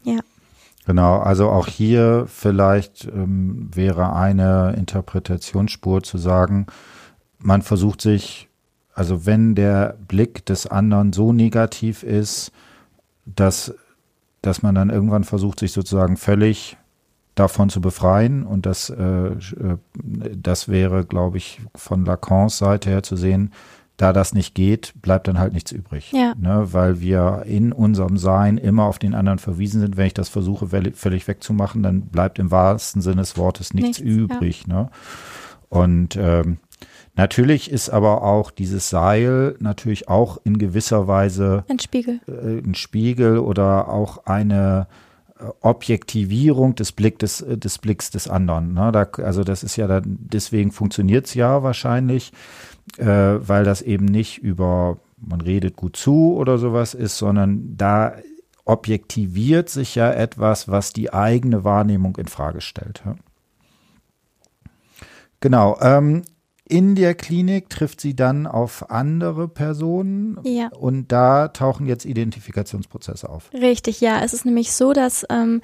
[0.04, 0.20] Ja.
[0.84, 6.66] Genau, also auch hier vielleicht ähm, wäre eine Interpretationsspur zu sagen,
[7.38, 8.48] man versucht sich,
[8.92, 12.50] also wenn der Blick des anderen so negativ ist,
[13.24, 13.74] dass,
[14.42, 16.76] dass man dann irgendwann versucht, sich sozusagen völlig
[17.36, 18.44] davon zu befreien.
[18.44, 23.52] Und das, äh, äh das wäre, glaube ich, von Lacans Seite her zu sehen,
[23.96, 26.12] da das nicht geht, bleibt dann halt nichts übrig.
[26.12, 26.34] Ja.
[26.38, 29.96] Ne, weil wir in unserem Sein immer auf den anderen verwiesen sind.
[29.96, 34.00] Wenn ich das versuche, völlig wegzumachen, dann bleibt im wahrsten Sinne des Wortes nichts, nichts
[34.00, 34.64] übrig.
[34.66, 34.74] Ja.
[34.74, 34.90] Ne?
[35.68, 36.58] Und ähm,
[37.14, 42.74] natürlich ist aber auch dieses Seil natürlich auch in gewisser Weise ein Spiegel, äh, ein
[42.74, 44.86] Spiegel oder auch eine
[45.60, 48.74] Objektivierung des Blick des, äh, des Blicks des anderen.
[48.74, 48.92] Ne?
[48.92, 52.32] Da, also das ist ja dann, deswegen funktioniert es ja wahrscheinlich
[52.98, 58.14] äh, weil das eben nicht über, man redet gut zu oder sowas ist, sondern da
[58.64, 63.02] objektiviert sich ja etwas, was die eigene Wahrnehmung in Frage stellt.
[63.04, 63.16] Ja?
[65.40, 65.78] Genau.
[65.80, 66.22] Ähm,
[66.72, 70.68] in der Klinik trifft sie dann auf andere Personen ja.
[70.68, 73.50] und da tauchen jetzt Identifikationsprozesse auf.
[73.52, 74.24] Richtig, ja.
[74.24, 75.60] Es ist nämlich so, dass ähm,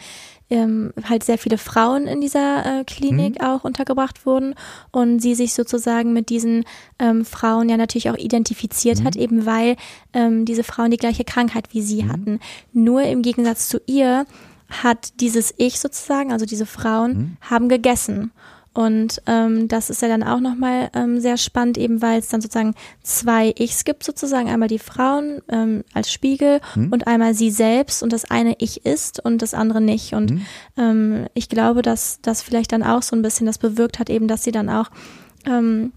[0.51, 3.47] ähm, halt sehr viele Frauen in dieser äh, Klinik mhm.
[3.47, 4.55] auch untergebracht wurden
[4.93, 6.67] und sie sich sozusagen mit diesen
[6.99, 9.05] ähm, Frauen ja natürlich auch identifiziert mhm.
[9.05, 9.77] hat, eben weil
[10.13, 12.13] ähm, diese Frauen die gleiche Krankheit wie sie mhm.
[12.13, 12.41] hatten.
[12.75, 14.27] Nur im Gegensatz zu ihr
[14.69, 17.37] hat dieses Ich sozusagen, also diese Frauen, mhm.
[17.41, 18.31] haben gegessen.
[18.79, 22.41] Und ähm, das ist ja dann auch nochmal ähm, sehr spannend, eben weil es dann
[22.41, 24.49] sozusagen zwei Ichs gibt, sozusagen.
[24.49, 26.93] Einmal die Frauen ähm, als Spiegel mhm.
[26.93, 30.14] und einmal sie selbst und das eine Ich ist und das andere nicht.
[30.14, 30.47] Und mhm.
[30.76, 34.29] ähm, ich glaube, dass das vielleicht dann auch so ein bisschen das bewirkt hat, eben,
[34.29, 34.91] dass sie dann auch
[35.45, 35.93] ähm,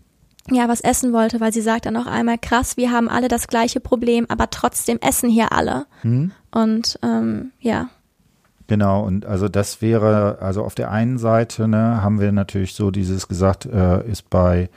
[0.50, 3.48] ja, was essen wollte, weil sie sagt dann auch einmal, krass, wir haben alle das
[3.48, 5.86] gleiche Problem, aber trotzdem essen hier alle.
[6.02, 6.32] Mhm.
[6.50, 7.92] Und ähm, ja.
[8.72, 12.90] Genau, und also das wäre, also auf der einen Seite ne, haben wir natürlich so
[12.90, 14.70] dieses gesagt, äh, ist bei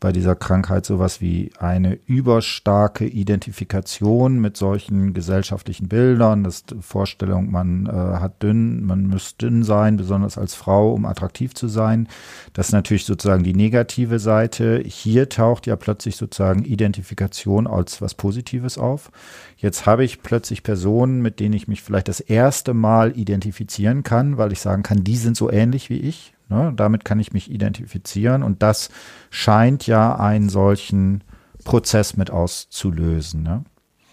[0.00, 7.86] bei dieser Krankheit sowas wie eine überstarke Identifikation mit solchen gesellschaftlichen Bildern, das Vorstellung, man
[7.86, 12.06] äh, hat dünn, man müsste dünn sein, besonders als Frau, um attraktiv zu sein.
[12.52, 14.82] Das ist natürlich sozusagen die negative Seite.
[14.86, 19.10] Hier taucht ja plötzlich sozusagen Identifikation als was Positives auf.
[19.56, 24.38] Jetzt habe ich plötzlich Personen, mit denen ich mich vielleicht das erste Mal identifizieren kann,
[24.38, 26.34] weil ich sagen kann, die sind so ähnlich wie ich.
[26.48, 26.72] Ne?
[26.74, 28.90] Damit kann ich mich identifizieren und das
[29.30, 31.24] scheint ja einen solchen
[31.64, 33.42] Prozess mit auszulösen.
[33.42, 33.64] Ne?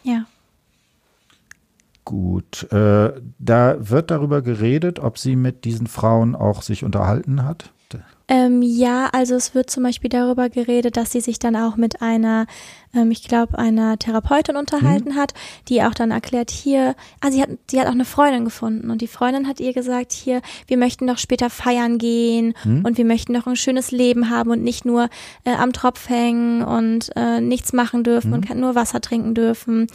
[0.04, 0.26] Ja.
[2.04, 7.72] Gut, äh, da wird darüber geredet, ob sie mit diesen Frauen auch sich unterhalten hat.
[8.28, 12.02] Ähm, ja, also es wird zum Beispiel darüber geredet, dass sie sich dann auch mit
[12.02, 12.48] einer,
[12.96, 15.16] ähm, ich glaube, einer Therapeutin unterhalten mhm.
[15.16, 15.34] hat,
[15.68, 19.02] die auch dann erklärt, hier, ah, sie hat, sie hat auch eine Freundin gefunden und
[19.02, 22.86] die Freundin hat ihr gesagt, hier, wir möchten doch später feiern gehen mhm.
[22.86, 25.10] und wir möchten doch ein schönes Leben haben und nicht nur
[25.43, 28.36] äh, am Tropf hängen und äh, nichts machen dürfen mhm.
[28.36, 29.88] und nur Wasser trinken dürfen.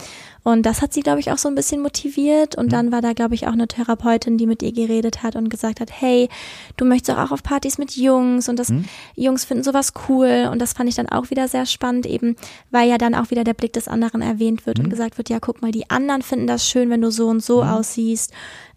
[0.43, 2.55] Und das hat sie, glaube ich, auch so ein bisschen motiviert.
[2.55, 2.69] Und mhm.
[2.69, 5.79] dann war da, glaube ich, auch eine Therapeutin, die mit ihr geredet hat und gesagt
[5.79, 6.29] hat, hey,
[6.77, 8.85] du möchtest auch auf Partys mit Jungs und das mhm.
[9.15, 10.49] Jungs finden sowas cool.
[10.51, 12.35] Und das fand ich dann auch wieder sehr spannend, eben,
[12.71, 14.85] weil ja dann auch wieder der Blick des anderen erwähnt wird mhm.
[14.85, 17.43] und gesagt wird, ja, guck mal, die anderen finden das schön, wenn du so und
[17.43, 17.69] so mhm.
[17.69, 18.31] aussiehst.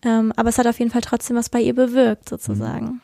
[0.04, 3.00] Ähm, aber es hat auf jeden Fall trotzdem was bei ihr bewirkt, sozusagen.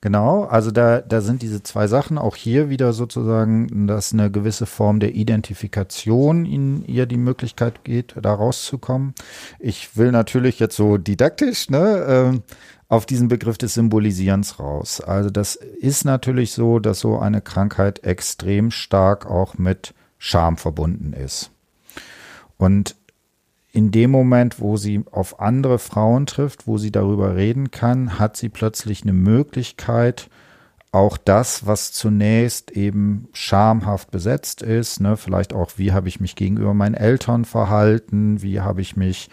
[0.00, 2.18] Genau, also da, da sind diese zwei Sachen.
[2.18, 8.14] Auch hier wieder sozusagen, dass eine gewisse Form der Identifikation in ihr die Möglichkeit geht,
[8.20, 9.14] da rauszukommen.
[9.58, 12.54] Ich will natürlich jetzt so didaktisch, ne, äh,
[12.88, 15.00] auf diesen Begriff des Symbolisierens raus.
[15.00, 21.12] Also das ist natürlich so, dass so eine Krankheit extrem stark auch mit Scham verbunden
[21.12, 21.50] ist.
[22.56, 22.96] Und
[23.72, 28.36] in dem Moment, wo sie auf andere Frauen trifft, wo sie darüber reden kann, hat
[28.36, 30.28] sie plötzlich eine Möglichkeit,
[30.90, 36.34] auch das, was zunächst eben schamhaft besetzt ist, ne, vielleicht auch, wie habe ich mich
[36.34, 39.28] gegenüber meinen Eltern verhalten, wie habe ich mich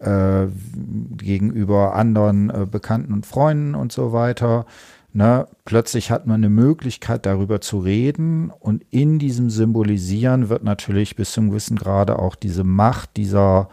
[0.00, 0.46] äh,
[1.16, 4.64] gegenüber anderen äh, Bekannten und Freunden und so weiter,
[5.16, 11.14] Ne, plötzlich hat man eine Möglichkeit, darüber zu reden und in diesem Symbolisieren wird natürlich
[11.14, 13.68] bis zum gewissen Grade auch diese Macht dieser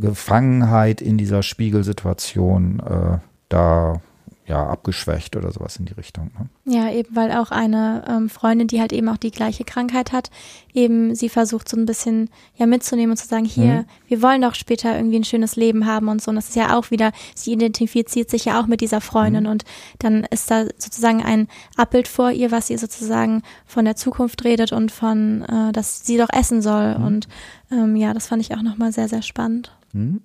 [0.00, 4.00] Gefangenheit in dieser Spiegelsituation äh, da
[4.44, 6.30] ja, abgeschwächt oder sowas in die Richtung.
[6.36, 6.74] Ne?
[6.74, 10.30] Ja, eben weil auch eine ähm, Freundin, die halt eben auch die gleiche Krankheit hat,
[10.74, 13.84] eben sie versucht so ein bisschen ja mitzunehmen und zu sagen, hier, mhm.
[14.08, 16.30] wir wollen doch später irgendwie ein schönes Leben haben und so.
[16.30, 19.50] Und das ist ja auch wieder, sie identifiziert sich ja auch mit dieser Freundin mhm.
[19.50, 19.64] und
[20.00, 24.72] dann ist da sozusagen ein Abbild vor ihr, was ihr sozusagen von der Zukunft redet
[24.72, 26.98] und von, äh, dass sie doch essen soll.
[26.98, 27.04] Mhm.
[27.04, 27.28] Und
[27.70, 29.72] ähm, ja, das fand ich auch nochmal sehr, sehr spannend.
[29.92, 30.22] Mhm.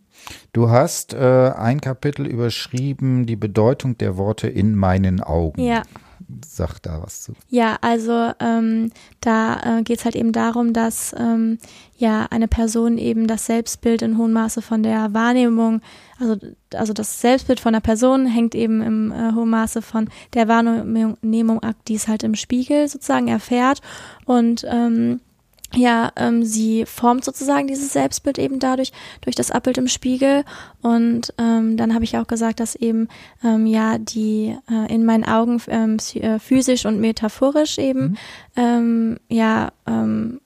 [0.53, 5.61] Du hast äh, ein Kapitel überschrieben, die Bedeutung der Worte in meinen Augen.
[5.61, 5.83] Ja.
[6.45, 7.33] Sag da was zu.
[7.47, 11.57] Ja, also ähm, da äh, geht es halt eben darum, dass ähm,
[11.95, 15.81] ja eine Person eben das Selbstbild in hohem Maße von der Wahrnehmung,
[16.19, 16.35] also,
[16.73, 21.63] also das Selbstbild von der Person hängt eben im äh, hohen Maße von der Wahrnehmung
[21.63, 23.81] ab, die es halt im Spiegel sozusagen erfährt.
[24.25, 25.21] Und ähm,
[25.75, 28.91] ja, ähm, sie formt sozusagen dieses Selbstbild eben dadurch,
[29.21, 30.43] durch das Abbild im Spiegel.
[30.81, 33.07] Und ähm, dann habe ich auch gesagt, dass eben
[33.43, 38.17] ähm, ja die äh, in meinen Augen ähm, äh, physisch und metaphorisch eben mhm.
[38.55, 40.39] ähm, ja ähm,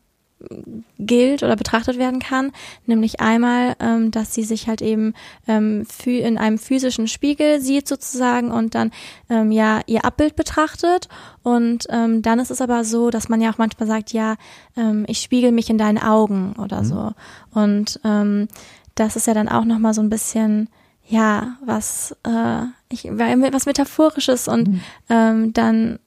[1.00, 2.52] gilt oder betrachtet werden kann,
[2.86, 5.14] nämlich einmal, ähm, dass sie sich halt eben
[5.48, 8.92] ähm, in einem physischen Spiegel sieht sozusagen und dann
[9.30, 11.08] ähm, ja ihr Abbild betrachtet
[11.44, 14.36] und ähm, dann ist es aber so, dass man ja auch manchmal sagt, ja,
[14.78, 16.86] ähm, ich spiegel mich in deinen Augen oder mhm.
[16.86, 17.12] so
[17.54, 18.48] und ähm,
[18.96, 20.70] das ist ja dann auch nochmal so ein bisschen
[21.08, 24.82] ja was äh, ich was metaphorisches und mhm.
[25.10, 26.00] ähm, dann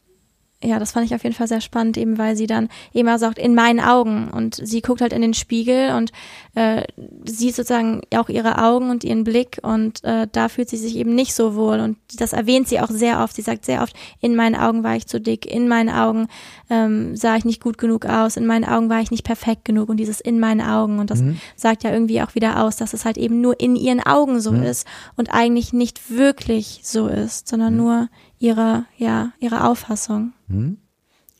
[0.65, 3.39] ja, das fand ich auf jeden Fall sehr spannend, eben weil sie dann immer sagt,
[3.39, 4.29] in meinen Augen.
[4.29, 6.13] Und sie guckt halt in den Spiegel und
[6.55, 6.83] äh,
[7.25, 11.15] sieht sozusagen auch ihre Augen und ihren Blick und äh, da fühlt sie sich eben
[11.15, 11.81] nicht so wohl.
[11.81, 13.35] Und das erwähnt sie auch sehr oft.
[13.37, 16.29] Sie sagt sehr oft, in meinen Augen war ich zu dick, in meinen Augen
[16.71, 19.89] ähm, sah ich nicht gut genug aus, in meinen Augen war ich nicht perfekt genug.
[19.89, 20.99] Und dieses in meinen Augen.
[20.99, 21.39] Und das mhm.
[21.57, 24.53] sagt ja irgendwie auch wieder aus, dass es halt eben nur in ihren Augen so
[24.53, 24.63] mhm.
[24.63, 24.87] ist
[25.17, 27.81] und eigentlich nicht wirklich so ist, sondern mhm.
[27.81, 28.09] nur
[28.39, 30.33] ihre, ja, ihre Auffassung.
[30.49, 30.79] Hm?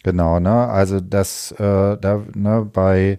[0.03, 0.69] Genau, ne?
[0.69, 3.19] Also das äh, da ne, bei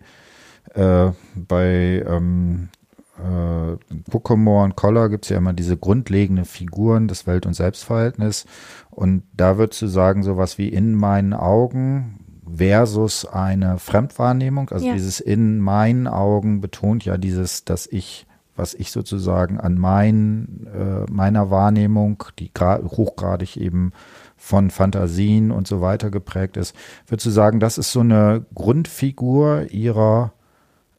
[0.74, 2.70] äh, bei ähm,
[3.18, 3.78] äh,
[4.10, 8.46] Buckomore und Koller gibt es ja immer diese grundlegende Figuren des Welt- und Selbstverhältnisses.
[8.92, 12.20] Und da würdest du sagen, sowas wie in meinen Augen
[12.54, 14.70] versus eine Fremdwahrnehmung.
[14.70, 14.94] Also ja.
[14.94, 21.12] dieses in meinen Augen betont ja dieses, dass ich, was ich sozusagen an mein, äh,
[21.12, 23.92] meiner Wahrnehmung, die hochgradig eben
[24.38, 26.76] von Fantasien und so weiter geprägt ist.
[27.08, 30.34] Würdest du sagen, das ist so eine Grundfigur ihrer,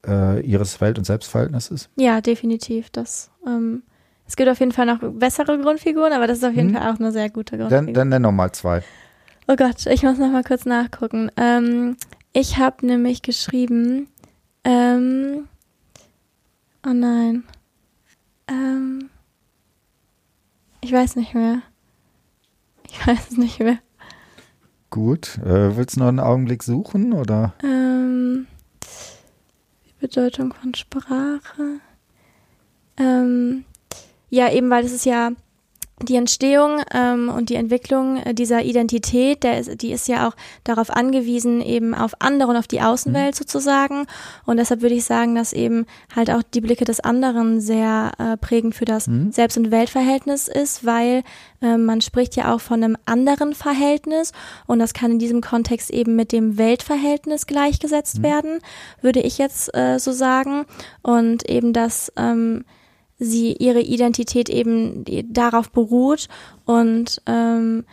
[0.06, 1.88] äh, ihres Welt- und Selbstverhältnisses?
[1.96, 2.90] Ja, definitiv.
[2.90, 3.82] Das, ähm,
[4.26, 6.76] es gibt auf jeden Fall noch bessere Grundfiguren, aber das ist auf jeden hm.
[6.76, 7.84] Fall auch eine sehr gute Grundfigur.
[7.86, 8.82] Dann, dann nenn noch mal zwei.
[9.48, 11.30] Oh Gott, ich muss noch mal kurz nachgucken.
[11.36, 11.96] Ähm,
[12.32, 14.08] ich habe nämlich geschrieben,
[14.64, 15.46] ähm,
[16.86, 17.44] oh nein,
[18.48, 19.10] ähm,
[20.80, 21.62] ich weiß nicht mehr.
[22.88, 23.78] Ich weiß es nicht mehr.
[24.90, 25.38] Gut.
[25.38, 27.54] Äh, willst du noch einen Augenblick suchen oder?
[27.62, 28.46] Ähm,
[29.84, 31.80] die Bedeutung von Sprache.
[32.96, 33.64] Ähm,
[34.30, 35.32] ja, eben weil es ist ja
[36.02, 40.36] die Entstehung ähm, und die Entwicklung äh, dieser Identität, der ist, die ist ja auch
[40.62, 43.38] darauf angewiesen, eben auf andere und auf die Außenwelt mhm.
[43.38, 44.06] sozusagen.
[44.44, 48.36] Und deshalb würde ich sagen, dass eben halt auch die Blicke des anderen sehr äh,
[48.36, 49.32] prägend für das mhm.
[49.32, 51.22] Selbst- und Weltverhältnis ist, weil
[51.62, 54.32] äh, man spricht ja auch von einem anderen Verhältnis
[54.66, 58.22] und das kann in diesem Kontext eben mit dem Weltverhältnis gleichgesetzt mhm.
[58.22, 58.58] werden,
[59.00, 60.66] würde ich jetzt äh, so sagen.
[61.00, 62.66] Und eben das ähm,
[63.18, 66.28] sie ihre Identität eben darauf beruht
[66.64, 67.84] und ähm,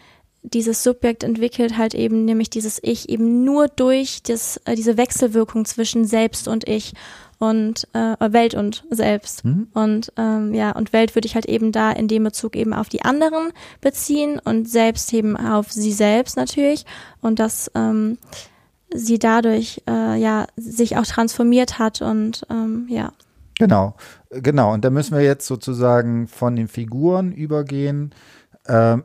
[0.44, 5.66] dieses Subjekt entwickelt halt eben nämlich dieses Ich eben nur durch das, äh, diese Wechselwirkung
[5.66, 6.94] zwischen Selbst und Ich
[7.40, 9.46] und äh, Welt und Selbst.
[9.46, 9.68] Mhm.
[9.74, 12.90] Und ähm, ja, und Welt würde ich halt eben da in dem Bezug eben auf
[12.90, 13.52] die anderen
[13.82, 16.86] beziehen und Selbst eben auf sie selbst natürlich.
[17.22, 18.18] Und dass ähm,
[18.94, 23.14] sie dadurch äh, ja sich auch transformiert hat und ähm, ja.
[23.68, 23.96] Genau,
[24.30, 24.74] genau.
[24.74, 28.14] Und da müssen wir jetzt sozusagen von den Figuren übergehen.
[28.68, 29.04] Ähm,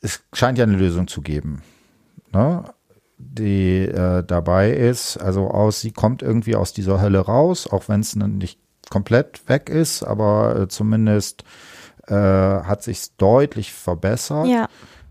[0.00, 1.62] es scheint ja eine Lösung zu geben,
[2.32, 2.64] ne?
[3.18, 5.16] die äh, dabei ist.
[5.16, 8.60] Also aus, sie kommt irgendwie aus dieser Hölle raus, auch wenn es nicht
[8.90, 11.44] komplett weg ist, aber äh, zumindest
[12.06, 14.46] äh, hat sich deutlich verbessert.
[14.46, 14.68] Ja.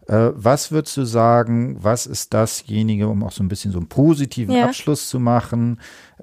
[0.08, 3.90] Äh, was würdest du sagen, was ist dasjenige, um auch so ein bisschen so einen
[3.90, 4.66] positiven ja.
[4.66, 5.80] Abschluss zu machen,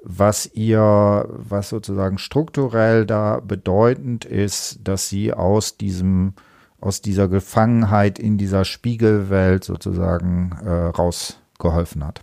[0.07, 6.33] was ihr, was sozusagen strukturell da bedeutend ist, dass sie aus diesem,
[6.79, 12.21] aus dieser Gefangenheit in dieser Spiegelwelt sozusagen äh, rausgeholfen hat?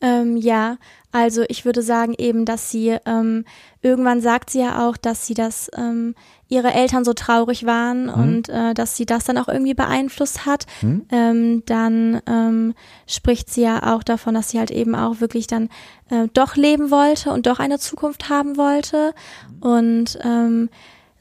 [0.00, 0.78] Ähm, ja,
[1.16, 3.46] also ich würde sagen eben, dass sie ähm,
[3.80, 6.14] irgendwann sagt sie ja auch, dass sie das ähm,
[6.46, 8.12] ihre Eltern so traurig waren mhm.
[8.12, 10.66] und äh, dass sie das dann auch irgendwie beeinflusst hat.
[10.82, 11.06] Mhm.
[11.10, 12.74] Ähm, dann ähm,
[13.06, 15.70] spricht sie ja auch davon, dass sie halt eben auch wirklich dann
[16.10, 19.14] äh, doch leben wollte und doch eine Zukunft haben wollte
[19.60, 20.68] und ähm,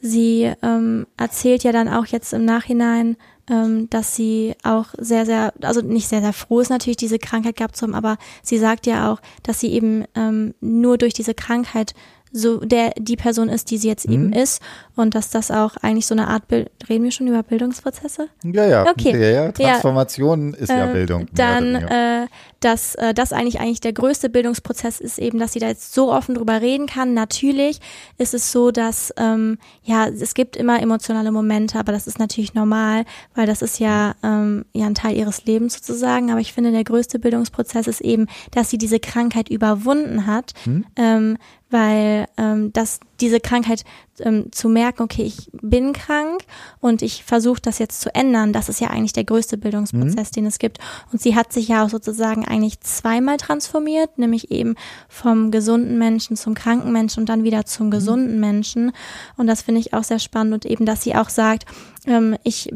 [0.02, 3.16] sie ähm, erzählt ja dann auch jetzt im Nachhinein
[3.50, 7.56] ähm, dass sie auch sehr, sehr, also nicht sehr, sehr froh ist natürlich, diese Krankheit
[7.56, 11.34] gehabt zu haben, aber sie sagt ja auch, dass sie eben ähm, nur durch diese
[11.34, 11.94] Krankheit
[12.32, 14.14] so der die Person ist, die sie jetzt mhm.
[14.14, 14.62] eben ist
[14.96, 18.28] und dass das auch eigentlich so eine Art Bild reden wir schon über Bildungsprozesse?
[18.44, 18.90] Ja, ja.
[18.90, 19.20] Okay.
[19.20, 19.52] Ja, ja.
[19.52, 20.58] Transformation ja.
[20.58, 21.28] ist ja äh, Bildung.
[21.34, 22.28] Dann äh,
[22.60, 26.12] dass äh, das eigentlich eigentlich der größte Bildungsprozess ist eben, dass sie da jetzt so
[26.12, 27.14] offen drüber reden kann.
[27.14, 27.80] Natürlich
[28.18, 32.54] ist es so, dass ähm, ja es gibt immer emotionale Momente, aber das ist natürlich
[32.54, 33.06] normal,
[33.36, 36.32] weil das ist ja ähm, ja ein Teil ihres Lebens sozusagen.
[36.32, 40.86] Aber ich finde der größte Bildungsprozess ist eben, dass sie diese Krankheit überwunden hat, hm.
[40.96, 41.38] ähm,
[41.76, 43.84] weil ähm, das diese Krankheit
[44.20, 46.42] ähm, zu merken, okay, ich bin krank
[46.80, 50.36] und ich versuche das jetzt zu ändern, das ist ja eigentlich der größte Bildungsprozess, mhm.
[50.36, 50.80] den es gibt.
[51.12, 54.76] Und sie hat sich ja auch sozusagen eigentlich zweimal transformiert, nämlich eben
[55.10, 57.92] vom gesunden Menschen zum kranken Menschen und dann wieder zum mhm.
[57.92, 58.92] gesunden Menschen.
[59.38, 61.66] Und das finde ich auch sehr spannend und eben, dass sie auch sagt,
[62.08, 62.72] ähm, ich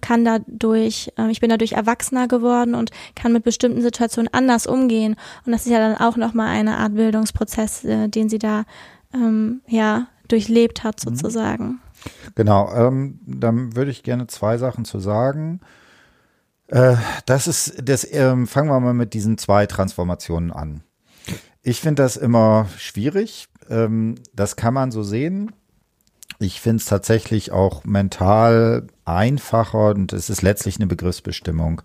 [0.00, 5.16] kann dadurch, äh, ich bin dadurch erwachsener geworden und kann mit bestimmten Situationen anders umgehen.
[5.44, 8.64] Und das ist ja dann auch nochmal eine Art Bildungsprozess, äh, den sie da
[9.14, 11.16] ähm, ja durchlebt hat mhm.
[11.16, 11.80] sozusagen.
[12.34, 15.60] Genau, ähm, dann würde ich gerne zwei Sachen zu sagen.
[16.68, 16.96] Äh,
[17.26, 20.82] das ist, das ähm, fangen wir mal mit diesen zwei Transformationen an.
[21.62, 23.48] Ich finde das immer schwierig.
[23.68, 25.52] Ähm, das kann man so sehen.
[26.38, 31.82] Ich finde es tatsächlich auch mental einfacher und es ist letztlich eine Begriffsbestimmung,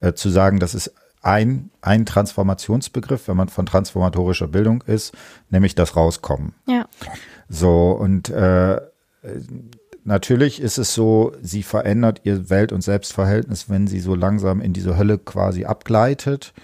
[0.00, 0.92] äh, zu sagen, das ist
[1.26, 5.12] ein, ein Transformationsbegriff, wenn man von transformatorischer Bildung ist,
[5.50, 6.54] nämlich das Rauskommen.
[6.68, 6.86] Ja.
[7.48, 8.80] So, und äh,
[10.04, 14.72] natürlich ist es so, sie verändert ihr Welt- und Selbstverhältnis, wenn sie so langsam in
[14.72, 16.54] diese Hölle quasi abgleitet.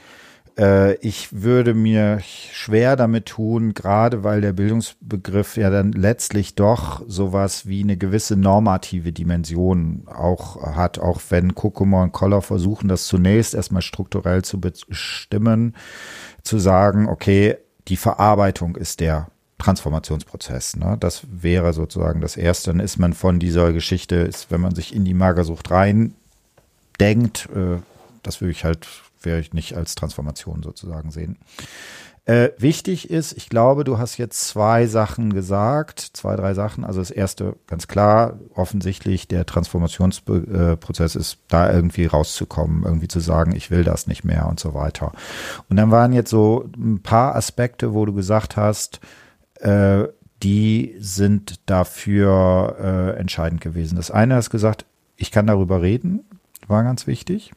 [0.58, 2.20] Äh, ich würde mir
[2.52, 8.36] schwer damit tun, gerade weil der Bildungsbegriff ja dann letztlich doch sowas wie eine gewisse
[8.36, 14.60] normative Dimension auch hat, auch wenn Kokomo und Koller versuchen, das zunächst erstmal strukturell zu
[14.60, 15.74] bestimmen,
[16.42, 17.56] zu sagen, okay,
[17.88, 19.28] die Verarbeitung ist der
[19.58, 20.76] Transformationsprozess.
[20.76, 20.96] Ne?
[20.98, 22.72] Das wäre sozusagen das Erste.
[22.72, 26.14] Dann ist man von dieser Geschichte, ist, wenn man sich in die Magersucht rein
[27.00, 27.80] denkt, äh,
[28.22, 28.86] das würde ich halt
[29.24, 31.38] wäre ich nicht als Transformation sozusagen sehen.
[32.24, 36.84] Äh, wichtig ist, ich glaube, du hast jetzt zwei Sachen gesagt, zwei, drei Sachen.
[36.84, 43.56] Also das erste, ganz klar, offensichtlich der Transformationsprozess ist, da irgendwie rauszukommen, irgendwie zu sagen,
[43.56, 45.10] ich will das nicht mehr und so weiter.
[45.68, 49.00] Und dann waren jetzt so ein paar Aspekte, wo du gesagt hast,
[49.56, 50.04] äh,
[50.44, 53.96] die sind dafür äh, entscheidend gewesen.
[53.96, 56.20] Das eine hast gesagt, ich kann darüber reden,
[56.68, 57.52] war ganz wichtig.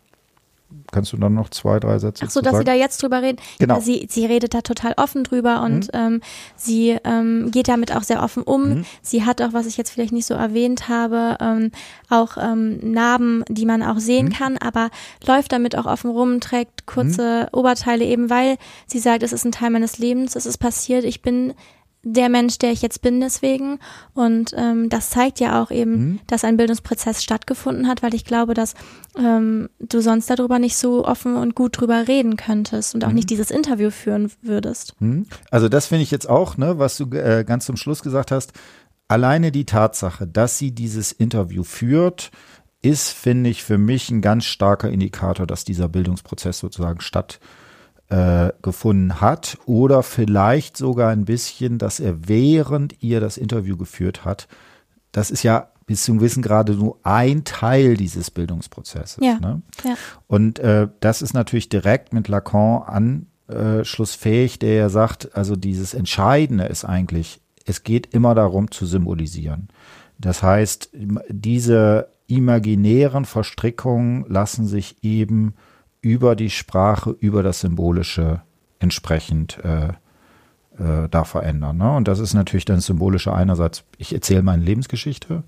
[0.91, 2.61] Kannst du dann noch zwei, drei Sätze Ach so, dass sagen?
[2.65, 3.37] sie da jetzt drüber reden.
[3.59, 3.75] Genau.
[3.75, 6.21] Ja, sie, sie redet da total offen drüber und ähm,
[6.55, 8.69] sie ähm, geht damit auch sehr offen um.
[8.69, 8.85] Mhm.
[9.01, 11.71] Sie hat auch, was ich jetzt vielleicht nicht so erwähnt habe, ähm,
[12.09, 13.99] auch ähm, Narben, die man auch Mhm.
[13.99, 14.89] sehen kann, aber
[15.25, 18.57] läuft damit auch offen rum, trägt kurze Oberteile eben, weil
[18.87, 21.53] sie sagt, es ist ein Teil meines Lebens, es ist passiert, ich bin
[22.07, 23.79] der Mensch, der ich jetzt bin deswegen.
[24.13, 26.19] Und ähm, das zeigt ja auch eben, Mhm.
[26.27, 28.75] dass ein Bildungsprozess stattgefunden hat, weil ich glaube, dass
[29.17, 33.15] ähm, du sonst darüber nicht so offen und gut drüber reden könntest und auch Mhm.
[33.15, 34.93] nicht dieses Interview führen würdest.
[34.99, 35.25] Hm?
[35.49, 38.53] Also das finde ich jetzt auch, ne, was du äh, ganz zum Schluss gesagt hast.
[39.07, 42.29] Alleine die Tatsache, dass sie dieses Interview führt,
[42.83, 47.64] ist, finde ich, für mich ein ganz starker Indikator, dass dieser Bildungsprozess sozusagen stattgefunden
[48.09, 54.25] äh, gefunden hat oder vielleicht sogar ein bisschen, dass er während ihr das Interview geführt
[54.25, 54.47] hat.
[55.11, 59.17] Das ist ja bis zum Wissen gerade nur ein Teil dieses Bildungsprozesses.
[59.21, 59.39] Ja.
[59.39, 59.61] Ne?
[59.83, 59.95] Ja.
[60.27, 66.65] Und äh, das ist natürlich direkt mit Lacan anschlussfähig, der ja sagt, also dieses Entscheidende
[66.65, 69.69] ist eigentlich, es geht immer darum zu symbolisieren.
[70.17, 70.89] Das heißt,
[71.29, 75.53] diese imaginären Verstrickungen lassen sich eben
[76.05, 78.43] über die Sprache, über das Symbolische
[78.77, 79.87] entsprechend äh,
[80.77, 81.77] äh, da verändern.
[81.77, 81.95] Ne?
[81.95, 85.41] Und das ist natürlich dann Symbolische einerseits, ich erzähle meine Lebensgeschichte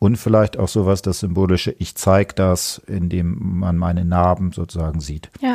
[0.00, 5.30] und vielleicht auch sowas, das Symbolische, ich zeige das, indem man meine Narben sozusagen sieht.
[5.40, 5.54] Ja.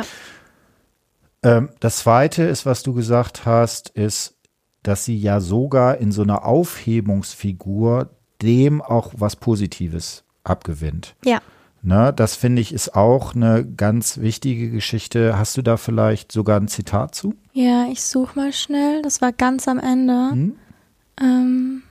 [1.42, 4.38] Ähm, das Zweite ist, was du gesagt hast, ist,
[4.82, 8.08] dass sie ja sogar in so einer Aufhebungsfigur
[8.40, 11.14] dem auch was Positives abgewinnt.
[11.26, 11.42] Ja.
[11.86, 15.38] Ne, das finde ich ist auch eine ganz wichtige Geschichte.
[15.38, 17.36] Hast du da vielleicht sogar ein Zitat zu?
[17.52, 19.02] Ja, ich suche mal schnell.
[19.02, 20.30] Das war ganz am Ende.
[20.32, 20.56] Hm?
[21.20, 21.82] Ähm,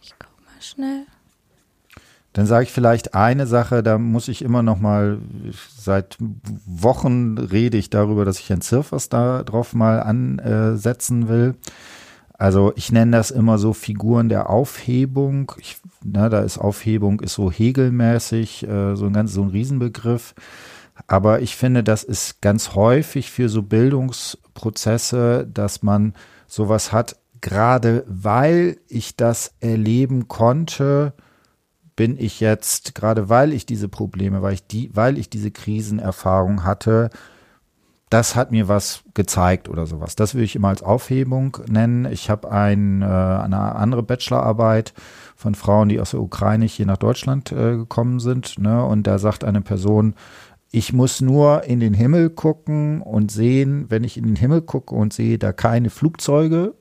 [0.00, 1.04] ich guck mal schnell.
[2.32, 5.18] Dann sage ich vielleicht eine Sache, da muss ich immer noch mal,
[5.76, 6.16] seit
[6.64, 11.56] Wochen rede ich darüber, dass ich Herrn Zirfers da drauf mal ansetzen will.
[12.42, 15.52] Also ich nenne das immer so Figuren der Aufhebung.
[15.58, 20.34] Ich, na, da ist Aufhebung ist so hegelmäßig, äh, so ein ganz so ein Riesenbegriff.
[21.06, 26.14] Aber ich finde, das ist ganz häufig für so Bildungsprozesse, dass man
[26.48, 31.12] sowas hat, gerade weil ich das erleben konnte,
[31.94, 36.64] bin ich jetzt, gerade weil ich diese Probleme, weil ich die, weil ich diese Krisenerfahrung
[36.64, 37.10] hatte,
[38.12, 40.16] das hat mir was gezeigt oder sowas.
[40.16, 42.04] Das würde ich immer als Aufhebung nennen.
[42.12, 44.92] Ich habe ein, äh, eine andere Bachelorarbeit
[45.34, 48.58] von Frauen, die aus der Ukraine hier nach Deutschland äh, gekommen sind.
[48.58, 48.84] Ne?
[48.84, 50.14] Und da sagt eine Person,
[50.70, 54.94] ich muss nur in den Himmel gucken und sehen, wenn ich in den Himmel gucke
[54.94, 56.74] und sehe da keine Flugzeuge,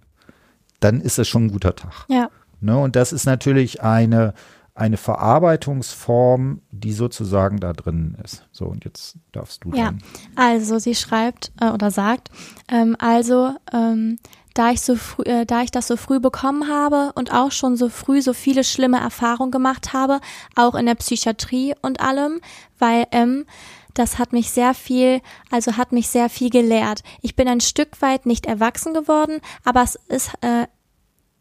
[0.81, 2.05] dann ist das schon ein guter Tag.
[2.09, 2.29] Ja.
[2.59, 2.77] Ne?
[2.77, 4.33] Und das ist natürlich eine,
[4.73, 8.47] eine Verarbeitungsform, die sozusagen da drin ist.
[8.51, 10.03] So, und jetzt darfst du Ja, dann.
[10.35, 12.29] also sie schreibt äh, oder sagt,
[12.69, 14.17] ähm, also ähm,
[14.53, 17.75] da ich so früh, äh, da ich das so früh bekommen habe und auch schon
[17.77, 20.19] so früh so viele schlimme Erfahrungen gemacht habe,
[20.55, 22.39] auch in der Psychiatrie und allem,
[22.79, 23.45] weil ähm,
[23.93, 27.03] das hat mich sehr viel, also hat mich sehr viel gelehrt.
[27.21, 30.67] Ich bin ein Stück weit nicht erwachsen geworden, aber es ist äh,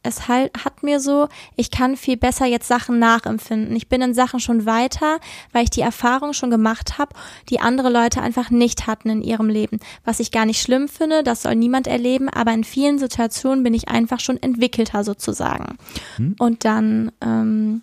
[0.02, 3.76] es halt, hat mir so, ich kann viel besser jetzt Sachen nachempfinden.
[3.76, 5.18] Ich bin in Sachen schon weiter,
[5.52, 7.14] weil ich die Erfahrung schon gemacht habe,
[7.50, 9.78] die andere Leute einfach nicht hatten in ihrem Leben.
[10.04, 13.74] Was ich gar nicht schlimm finde, das soll niemand erleben, aber in vielen Situationen bin
[13.74, 15.76] ich einfach schon entwickelter sozusagen.
[16.16, 16.34] Hm?
[16.38, 17.82] Und dann, ähm,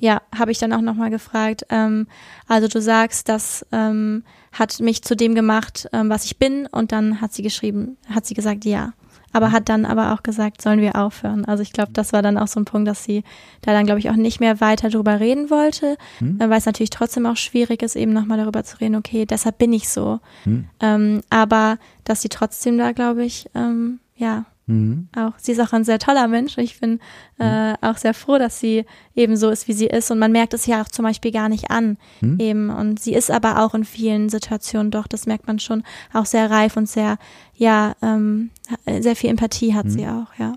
[0.00, 2.08] ja, habe ich dann auch nochmal gefragt, ähm,
[2.48, 6.90] also du sagst, das ähm, hat mich zu dem gemacht, ähm, was ich bin, und
[6.90, 8.92] dann hat sie geschrieben, hat sie gesagt, ja
[9.34, 11.44] aber hat dann aber auch gesagt, sollen wir aufhören.
[11.44, 13.22] Also ich glaube, das war dann auch so ein Punkt, dass sie
[13.60, 16.40] da dann, glaube ich, auch nicht mehr weiter drüber reden wollte, Hm?
[16.40, 19.58] äh, weil es natürlich trotzdem auch schwierig ist, eben nochmal darüber zu reden, okay, deshalb
[19.58, 20.20] bin ich so.
[20.44, 20.66] Hm?
[20.80, 25.08] Ähm, aber dass sie trotzdem da, glaube ich, ähm, ja, Mhm.
[25.14, 26.56] auch, sie ist auch ein sehr toller Mensch.
[26.56, 27.00] Ich bin
[27.38, 30.10] äh, auch sehr froh, dass sie eben so ist, wie sie ist.
[30.10, 31.98] Und man merkt es ja auch zum Beispiel gar nicht an.
[32.20, 32.38] Hm?
[32.40, 32.70] Eben.
[32.70, 36.50] Und sie ist aber auch in vielen Situationen doch, das merkt man schon, auch sehr
[36.50, 37.18] reif und sehr,
[37.54, 38.50] ja, ähm,
[38.86, 40.54] sehr viel Empathie hat sie auch, ja.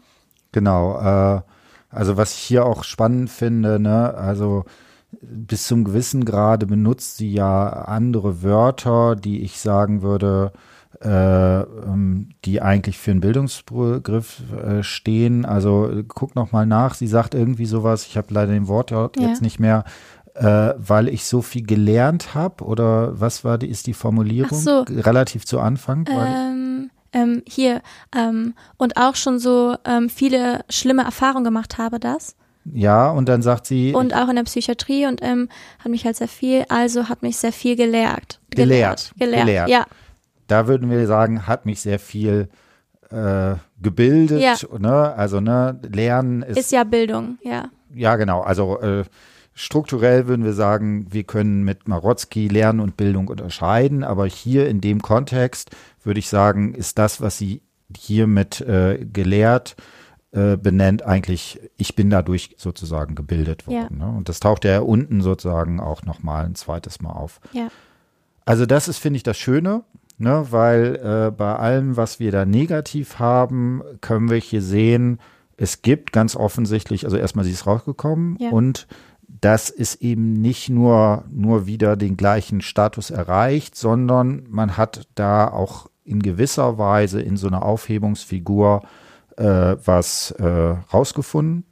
[0.54, 1.00] Genau.
[1.00, 1.42] Äh,
[1.90, 4.66] also was ich hier auch spannend finde, ne, also
[5.22, 10.52] bis zum gewissen Grade benutzt sie ja andere Wörter, die ich sagen würde,
[11.02, 15.46] äh, ähm, die eigentlich für einen Bildungsbegriff äh, stehen.
[15.46, 16.96] Also guck noch mal nach.
[16.96, 18.06] Sie sagt irgendwie sowas.
[18.06, 19.84] Ich habe leider den Wort ja jetzt nicht mehr.
[20.34, 24.82] Äh, weil ich so viel gelernt habe oder was war die ist die Formulierung so.
[24.82, 27.82] relativ zu Anfang Ähm, ähm, hier,
[28.16, 32.36] ähm, und auch schon so ähm, viele schlimme Erfahrungen gemacht habe, das.
[32.74, 33.94] Ja, und dann sagt sie.
[33.94, 37.38] Und auch in der Psychiatrie und ähm, hat mich halt sehr viel, also hat mich
[37.38, 38.40] sehr viel gelehrt.
[38.50, 39.14] Gelehrt.
[39.18, 39.70] Gelehrt, gelehrt.
[39.70, 39.86] ja.
[40.48, 42.50] Da würden wir sagen, hat mich sehr viel
[43.10, 44.42] äh, gebildet.
[44.42, 44.56] Ja.
[44.78, 45.14] Ne?
[45.16, 47.70] Also ne, Lernen ist, Ist ja Bildung, ja.
[47.94, 48.42] ja genau.
[48.42, 49.04] Also äh,
[49.54, 54.82] strukturell würden wir sagen, wir können mit Marotzki Lernen und Bildung unterscheiden, aber hier in
[54.82, 55.72] dem Kontext
[56.04, 57.62] würde ich sagen, ist das, was sie
[57.96, 59.76] hiermit äh, gelehrt
[60.32, 63.98] äh, benennt, eigentlich, ich bin dadurch sozusagen gebildet worden.
[64.00, 64.08] Ne?
[64.08, 67.40] Und das taucht ja unten sozusagen auch nochmal ein zweites Mal auf.
[67.54, 67.70] Ja.
[68.46, 69.84] Also das ist, finde ich, das Schöne,
[70.18, 70.48] ne?
[70.50, 75.20] weil äh, bei allem, was wir da negativ haben, können wir hier sehen,
[75.58, 78.52] es gibt ganz offensichtlich, also erstmal sie ist rausgekommen Ja.
[78.52, 78.88] und
[79.28, 85.48] das ist eben nicht nur, nur wieder den gleichen Status erreicht, sondern man hat da
[85.48, 88.82] auch in gewisser Weise in so einer Aufhebungsfigur
[89.36, 91.66] äh, was äh, rausgefunden.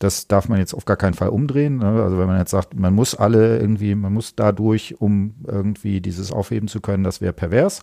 [0.00, 1.76] Das darf man jetzt auf gar keinen Fall umdrehen.
[1.76, 2.02] Ne?
[2.02, 6.32] Also wenn man jetzt sagt, man muss alle irgendwie, man muss dadurch, um irgendwie dieses
[6.32, 7.82] aufheben zu können, das wäre pervers.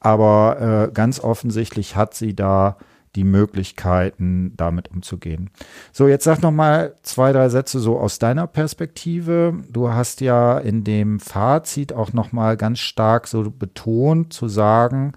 [0.00, 2.76] Aber äh, ganz offensichtlich hat sie da
[3.14, 5.50] die Möglichkeiten, damit umzugehen.
[5.92, 9.54] So, jetzt sag noch mal zwei, drei Sätze so aus deiner Perspektive.
[9.70, 15.12] Du hast ja in dem Fazit auch noch mal ganz stark so betont zu sagen,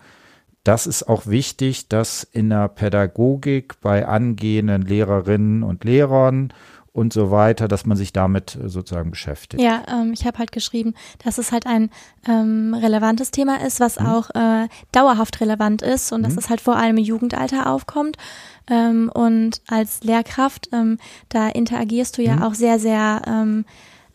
[0.68, 6.51] das ist auch wichtig, dass in der Pädagogik bei angehenden Lehrerinnen und Lehrern
[6.91, 9.61] und so weiter, dass man sich damit äh, sozusagen beschäftigt.
[9.61, 11.89] Ja, ähm, ich habe halt geschrieben, dass es halt ein
[12.28, 16.76] ähm, relevantes Thema ist, was auch äh, dauerhaft relevant ist und dass es halt vor
[16.76, 18.18] allem im Jugendalter aufkommt.
[18.70, 20.97] Ähm, und als Lehrkraft, ähm,
[21.30, 23.22] da interagierst du ja auch sehr, sehr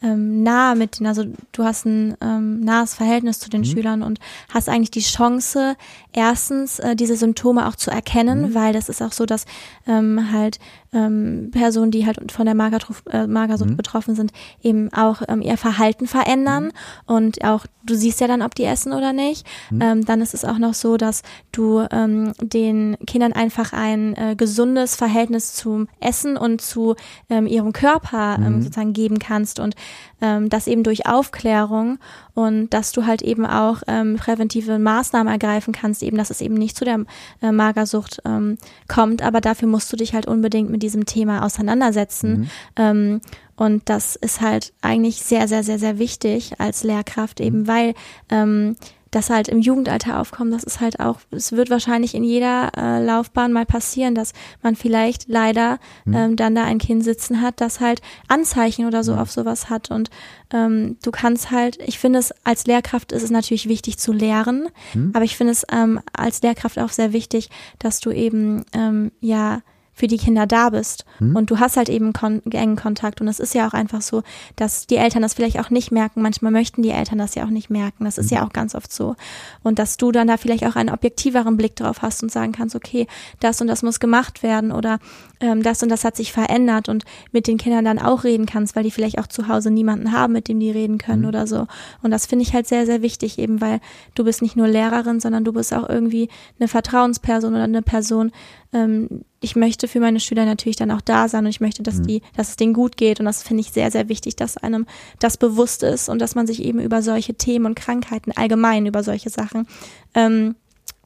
[0.02, 4.18] ähm, nah mit den, also du hast ein ähm, nahes Verhältnis zu den Schülern und
[4.48, 5.76] hast eigentlich die Chance,
[6.12, 9.44] erstens äh, diese Symptome auch zu erkennen, weil das ist auch so, dass
[9.86, 10.58] ähm, halt
[10.92, 14.32] ähm, Personen, die halt von der Magertruf, äh, Magersucht betroffen sind,
[14.62, 16.72] eben auch ähm, ihr Verhalten verändern.
[17.06, 19.46] Und auch du siehst ja dann, ob die essen oder nicht.
[19.80, 24.34] Ähm, dann ist es auch noch so, dass du ähm, den Kindern einfach ein äh,
[24.36, 26.94] gesundes Verhältnis zum Essen und zu
[27.28, 29.60] ähm, ihrem Körper ähm, sozusagen geben kannst.
[29.60, 29.74] Und
[30.20, 31.98] ähm, das eben durch Aufklärung
[32.34, 36.54] und dass du halt eben auch ähm, präventive Maßnahmen ergreifen kannst, eben dass es eben
[36.54, 37.04] nicht zu der
[37.42, 38.58] äh, Magersucht ähm,
[38.88, 42.50] kommt, aber dafür musst du dich halt unbedingt mit diesem Thema auseinandersetzen.
[42.76, 43.20] Ähm,
[43.56, 47.94] und das ist halt eigentlich sehr, sehr, sehr, sehr wichtig als Lehrkraft, eben weil
[48.30, 48.76] ähm,
[49.12, 53.04] das halt im Jugendalter aufkommt, das ist halt auch, es wird wahrscheinlich in jeder äh,
[53.04, 54.32] Laufbahn mal passieren, dass
[54.62, 59.14] man vielleicht leider ähm, dann da ein Kind sitzen hat, das halt Anzeichen oder so
[59.14, 59.90] auf sowas hat.
[59.90, 60.10] Und
[60.52, 64.68] ähm, du kannst halt, ich finde es als Lehrkraft ist es natürlich wichtig zu lehren,
[65.12, 69.60] aber ich finde es ähm, als Lehrkraft auch sehr wichtig, dass du eben ähm, ja
[69.94, 71.04] für die Kinder da bist.
[71.34, 73.20] Und du hast halt eben kon engen Kontakt.
[73.20, 74.22] Und es ist ja auch einfach so,
[74.56, 76.22] dass die Eltern das vielleicht auch nicht merken.
[76.22, 78.04] Manchmal möchten die Eltern das ja auch nicht merken.
[78.04, 79.16] Das ist ja auch ganz oft so.
[79.62, 82.74] Und dass du dann da vielleicht auch einen objektiveren Blick drauf hast und sagen kannst,
[82.74, 83.06] okay,
[83.40, 84.98] das und das muss gemacht werden oder
[85.40, 88.74] ähm, das und das hat sich verändert und mit den Kindern dann auch reden kannst,
[88.74, 91.66] weil die vielleicht auch zu Hause niemanden haben, mit dem die reden können oder so.
[92.02, 93.80] Und das finde ich halt sehr, sehr wichtig, eben weil
[94.14, 96.28] du bist nicht nur Lehrerin, sondern du bist auch irgendwie
[96.58, 98.32] eine Vertrauensperson oder eine Person,
[98.72, 102.00] ähm, ich möchte für meine Schüler natürlich dann auch da sein und ich möchte, dass
[102.00, 103.18] die, dass es denen gut geht.
[103.20, 104.86] Und das finde ich sehr, sehr wichtig, dass einem
[105.18, 109.02] das bewusst ist und dass man sich eben über solche Themen und Krankheiten allgemein über
[109.02, 109.66] solche Sachen
[110.14, 110.54] ähm,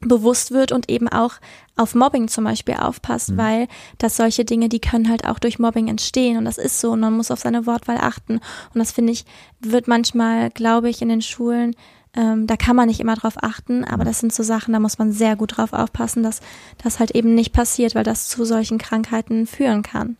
[0.01, 1.33] bewusst wird und eben auch
[1.75, 3.67] auf Mobbing zum Beispiel aufpasst, weil
[3.97, 6.91] das solche Dinge, die können halt auch durch Mobbing entstehen und das ist so.
[6.91, 8.35] Und man muss auf seine Wortwahl achten.
[8.73, 9.25] Und das finde ich,
[9.59, 11.75] wird manchmal, glaube ich, in den Schulen
[12.17, 14.97] ähm, da kann man nicht immer drauf achten, aber das sind so Sachen, da muss
[14.97, 16.41] man sehr gut drauf aufpassen, dass
[16.83, 20.17] das halt eben nicht passiert, weil das zu solchen Krankheiten führen kann.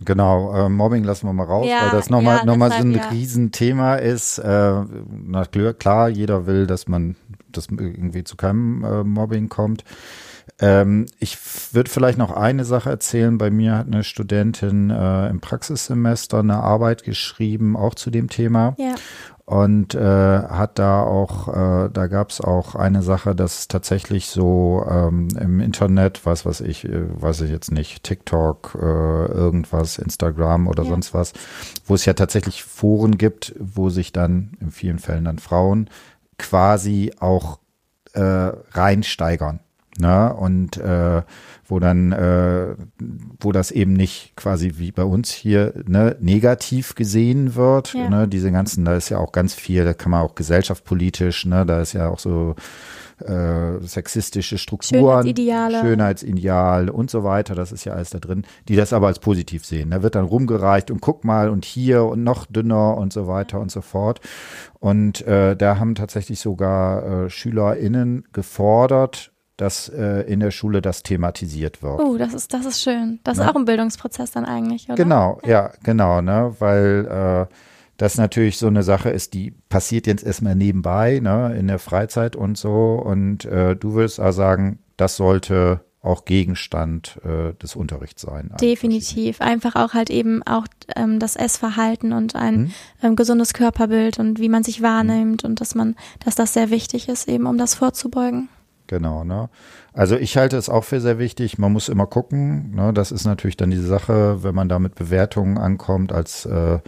[0.00, 2.78] Genau, äh, Mobbing lassen wir mal raus, Ja, weil das nochmal ja, noch mal so
[2.78, 3.08] ein ja.
[3.08, 4.38] Riesenthema ist.
[4.38, 4.84] Äh,
[5.26, 7.16] na klar, jeder will, dass man
[7.50, 9.84] dass irgendwie zu keinem äh, Mobbing kommt.
[10.60, 11.38] Ähm, ich
[11.72, 13.38] würde vielleicht noch eine Sache erzählen.
[13.38, 18.74] Bei mir hat eine Studentin äh, im Praxissemester eine Arbeit geschrieben, auch zu dem Thema.
[18.78, 18.94] Ja.
[19.48, 24.84] Und äh, hat da auch, äh, da gab es auch eine Sache, dass tatsächlich so
[24.86, 30.68] ähm, im Internet, was weiß ich, äh, weiß ich jetzt nicht, TikTok, äh, irgendwas, Instagram
[30.68, 30.90] oder Ja.
[30.90, 31.32] sonst was,
[31.86, 35.88] wo es ja tatsächlich Foren gibt, wo sich dann in vielen Fällen dann Frauen
[36.36, 37.58] quasi auch
[38.12, 38.20] äh,
[38.72, 39.60] reinsteigern.
[39.98, 40.32] Ne?
[40.34, 41.22] Und äh,
[41.66, 42.74] wo dann, äh,
[43.40, 47.94] wo das eben nicht quasi wie bei uns hier ne, negativ gesehen wird.
[47.94, 48.08] Ja.
[48.08, 48.28] Ne?
[48.28, 51.80] Diese ganzen, da ist ja auch ganz viel, da kann man auch gesellschaftspolitisch, ne, da
[51.80, 52.54] ist ja auch so
[53.24, 55.80] äh, sexistische Strukturen, Schönheitsideale.
[55.80, 59.64] Schönheitsideal und so weiter, das ist ja alles da drin, die das aber als positiv
[59.64, 59.90] sehen.
[59.90, 63.60] Da wird dann rumgereicht und guck mal und hier und noch dünner und so weiter
[63.60, 64.20] und so fort.
[64.78, 71.02] Und äh, da haben tatsächlich sogar äh, SchülerInnen gefordert, dass äh, in der Schule das
[71.02, 72.00] thematisiert wird.
[72.00, 73.20] Oh, das ist, das ist schön.
[73.24, 73.44] Das Ne?
[73.44, 74.94] ist auch ein Bildungsprozess dann eigentlich, oder?
[74.94, 77.54] Genau, ja, genau, ne, weil äh,
[77.98, 82.34] das natürlich so eine Sache ist, die passiert jetzt erstmal nebenbei, ne, in der Freizeit
[82.36, 82.94] und so.
[83.04, 88.52] Und äh, du würdest auch sagen, das sollte auch Gegenstand äh, des Unterrichts sein.
[88.60, 89.40] Definitiv.
[89.40, 92.70] Einfach auch halt eben auch ähm, das Essverhalten und ein Mhm.
[93.02, 97.08] ähm, gesundes Körperbild und wie man sich wahrnimmt und dass man, dass das sehr wichtig
[97.08, 98.48] ist, eben um das vorzubeugen.
[98.88, 99.50] Genau, ne?
[99.92, 101.58] Also ich halte es auch für sehr wichtig.
[101.58, 102.74] Man muss immer gucken.
[102.74, 102.92] Ne?
[102.92, 106.78] Das ist natürlich dann die Sache, wenn man da mit Bewertungen ankommt als äh,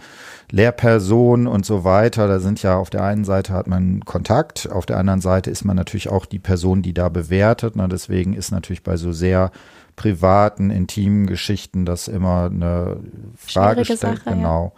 [0.49, 2.27] Lehrperson und so weiter.
[2.27, 5.63] Da sind ja auf der einen Seite hat man Kontakt, auf der anderen Seite ist
[5.63, 7.75] man natürlich auch die Person, die da bewertet.
[7.75, 7.87] Ne?
[7.87, 9.51] Deswegen ist natürlich bei so sehr
[9.95, 12.97] privaten, intimen Geschichten das immer eine
[13.35, 13.99] Frage stellt.
[13.99, 14.33] Sache, ja.
[14.33, 14.73] genau.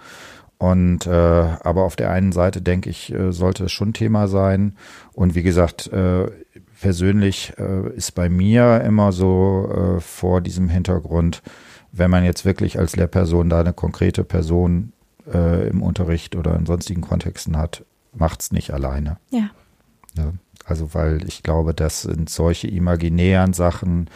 [0.63, 4.78] Und äh, aber auf der einen Seite denke ich, äh, sollte es schon Thema sein.
[5.11, 6.28] Und wie gesagt, äh,
[6.84, 11.41] persönlich äh, ist bei mir immer so äh, vor diesem Hintergrund,
[11.93, 14.91] wenn man jetzt wirklich als Lehrperson da eine konkrete Person
[15.34, 19.15] äh, im Unterricht oder in sonstigen Kontexten hat, macht's nicht alleine.
[19.29, 19.51] Ja.
[20.17, 20.34] Ne?
[20.65, 24.09] Also weil ich glaube, das sind solche imaginären Sachen,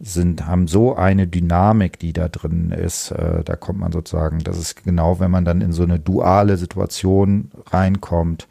[0.00, 3.10] sind, haben so eine Dynamik, die da drin ist.
[3.10, 6.56] Äh, da kommt man sozusagen, das ist genau, wenn man dann in so eine duale
[6.56, 8.48] Situation reinkommt,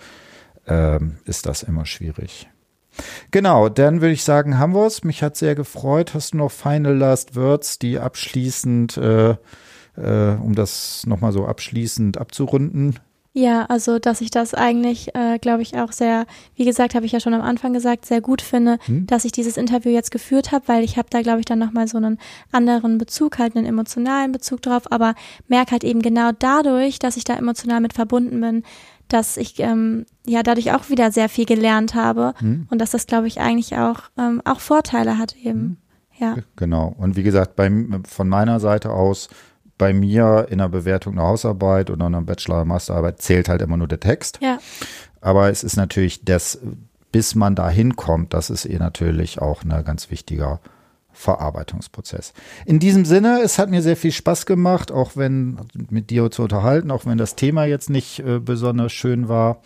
[0.67, 2.47] ähm, ist das immer schwierig.
[3.31, 5.03] Genau, dann würde ich sagen, haben wir es.
[5.03, 6.13] Mich hat sehr gefreut.
[6.13, 9.31] Hast du noch Final Last Words, die abschließend, äh,
[9.97, 12.99] äh, um das nochmal so abschließend abzurunden?
[13.35, 17.13] Ja, also dass ich das eigentlich, äh, glaube ich, auch sehr, wie gesagt, habe ich
[17.13, 19.07] ja schon am Anfang gesagt, sehr gut finde, Hm.
[19.07, 21.87] dass ich dieses Interview jetzt geführt habe, weil ich habe da, glaube ich, dann nochmal
[21.87, 22.19] so einen
[22.51, 25.15] anderen Bezug, halt einen emotionalen Bezug drauf, aber
[25.47, 28.63] merke halt eben genau dadurch, dass ich da emotional mit verbunden bin,
[29.07, 32.67] dass ich ähm, ja dadurch auch wieder sehr viel gelernt habe Hm?
[32.69, 35.77] und dass das, glaube ich, eigentlich auch, ähm, auch Vorteile hat eben.
[36.17, 36.37] Ja.
[36.55, 36.93] Genau.
[36.97, 37.69] Und wie gesagt, bei,
[38.07, 39.29] von meiner Seite aus,
[39.77, 43.87] bei mir in der Bewertung einer Hausarbeit oder einer Bachelor- Masterarbeit zählt halt immer nur
[43.87, 44.39] der Text.
[44.41, 44.59] Ja,
[45.21, 46.59] Aber es ist natürlich das,
[47.11, 50.59] bis man da hinkommt, das ist eh natürlich auch ein ganz wichtiger
[51.23, 52.33] Verarbeitungsprozess.
[52.65, 55.57] In diesem Sinne, es hat mir sehr viel Spaß gemacht, auch wenn
[55.89, 59.61] mit dir zu unterhalten, auch wenn das Thema jetzt nicht äh, besonders schön war.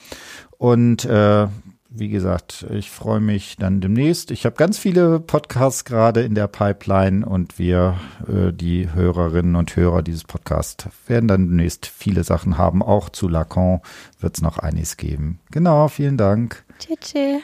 [0.58, 1.48] Und äh,
[1.90, 4.30] wie gesagt, ich freue mich dann demnächst.
[4.32, 7.98] Ich habe ganz viele Podcasts gerade in der Pipeline und wir,
[8.28, 12.84] äh, die Hörerinnen und Hörer dieses Podcasts, werden dann demnächst viele Sachen haben.
[12.84, 13.82] Auch zu Lacan
[14.20, 15.40] wird es noch einiges geben.
[15.52, 16.64] Genau, vielen Dank.
[17.00, 17.42] tschüss.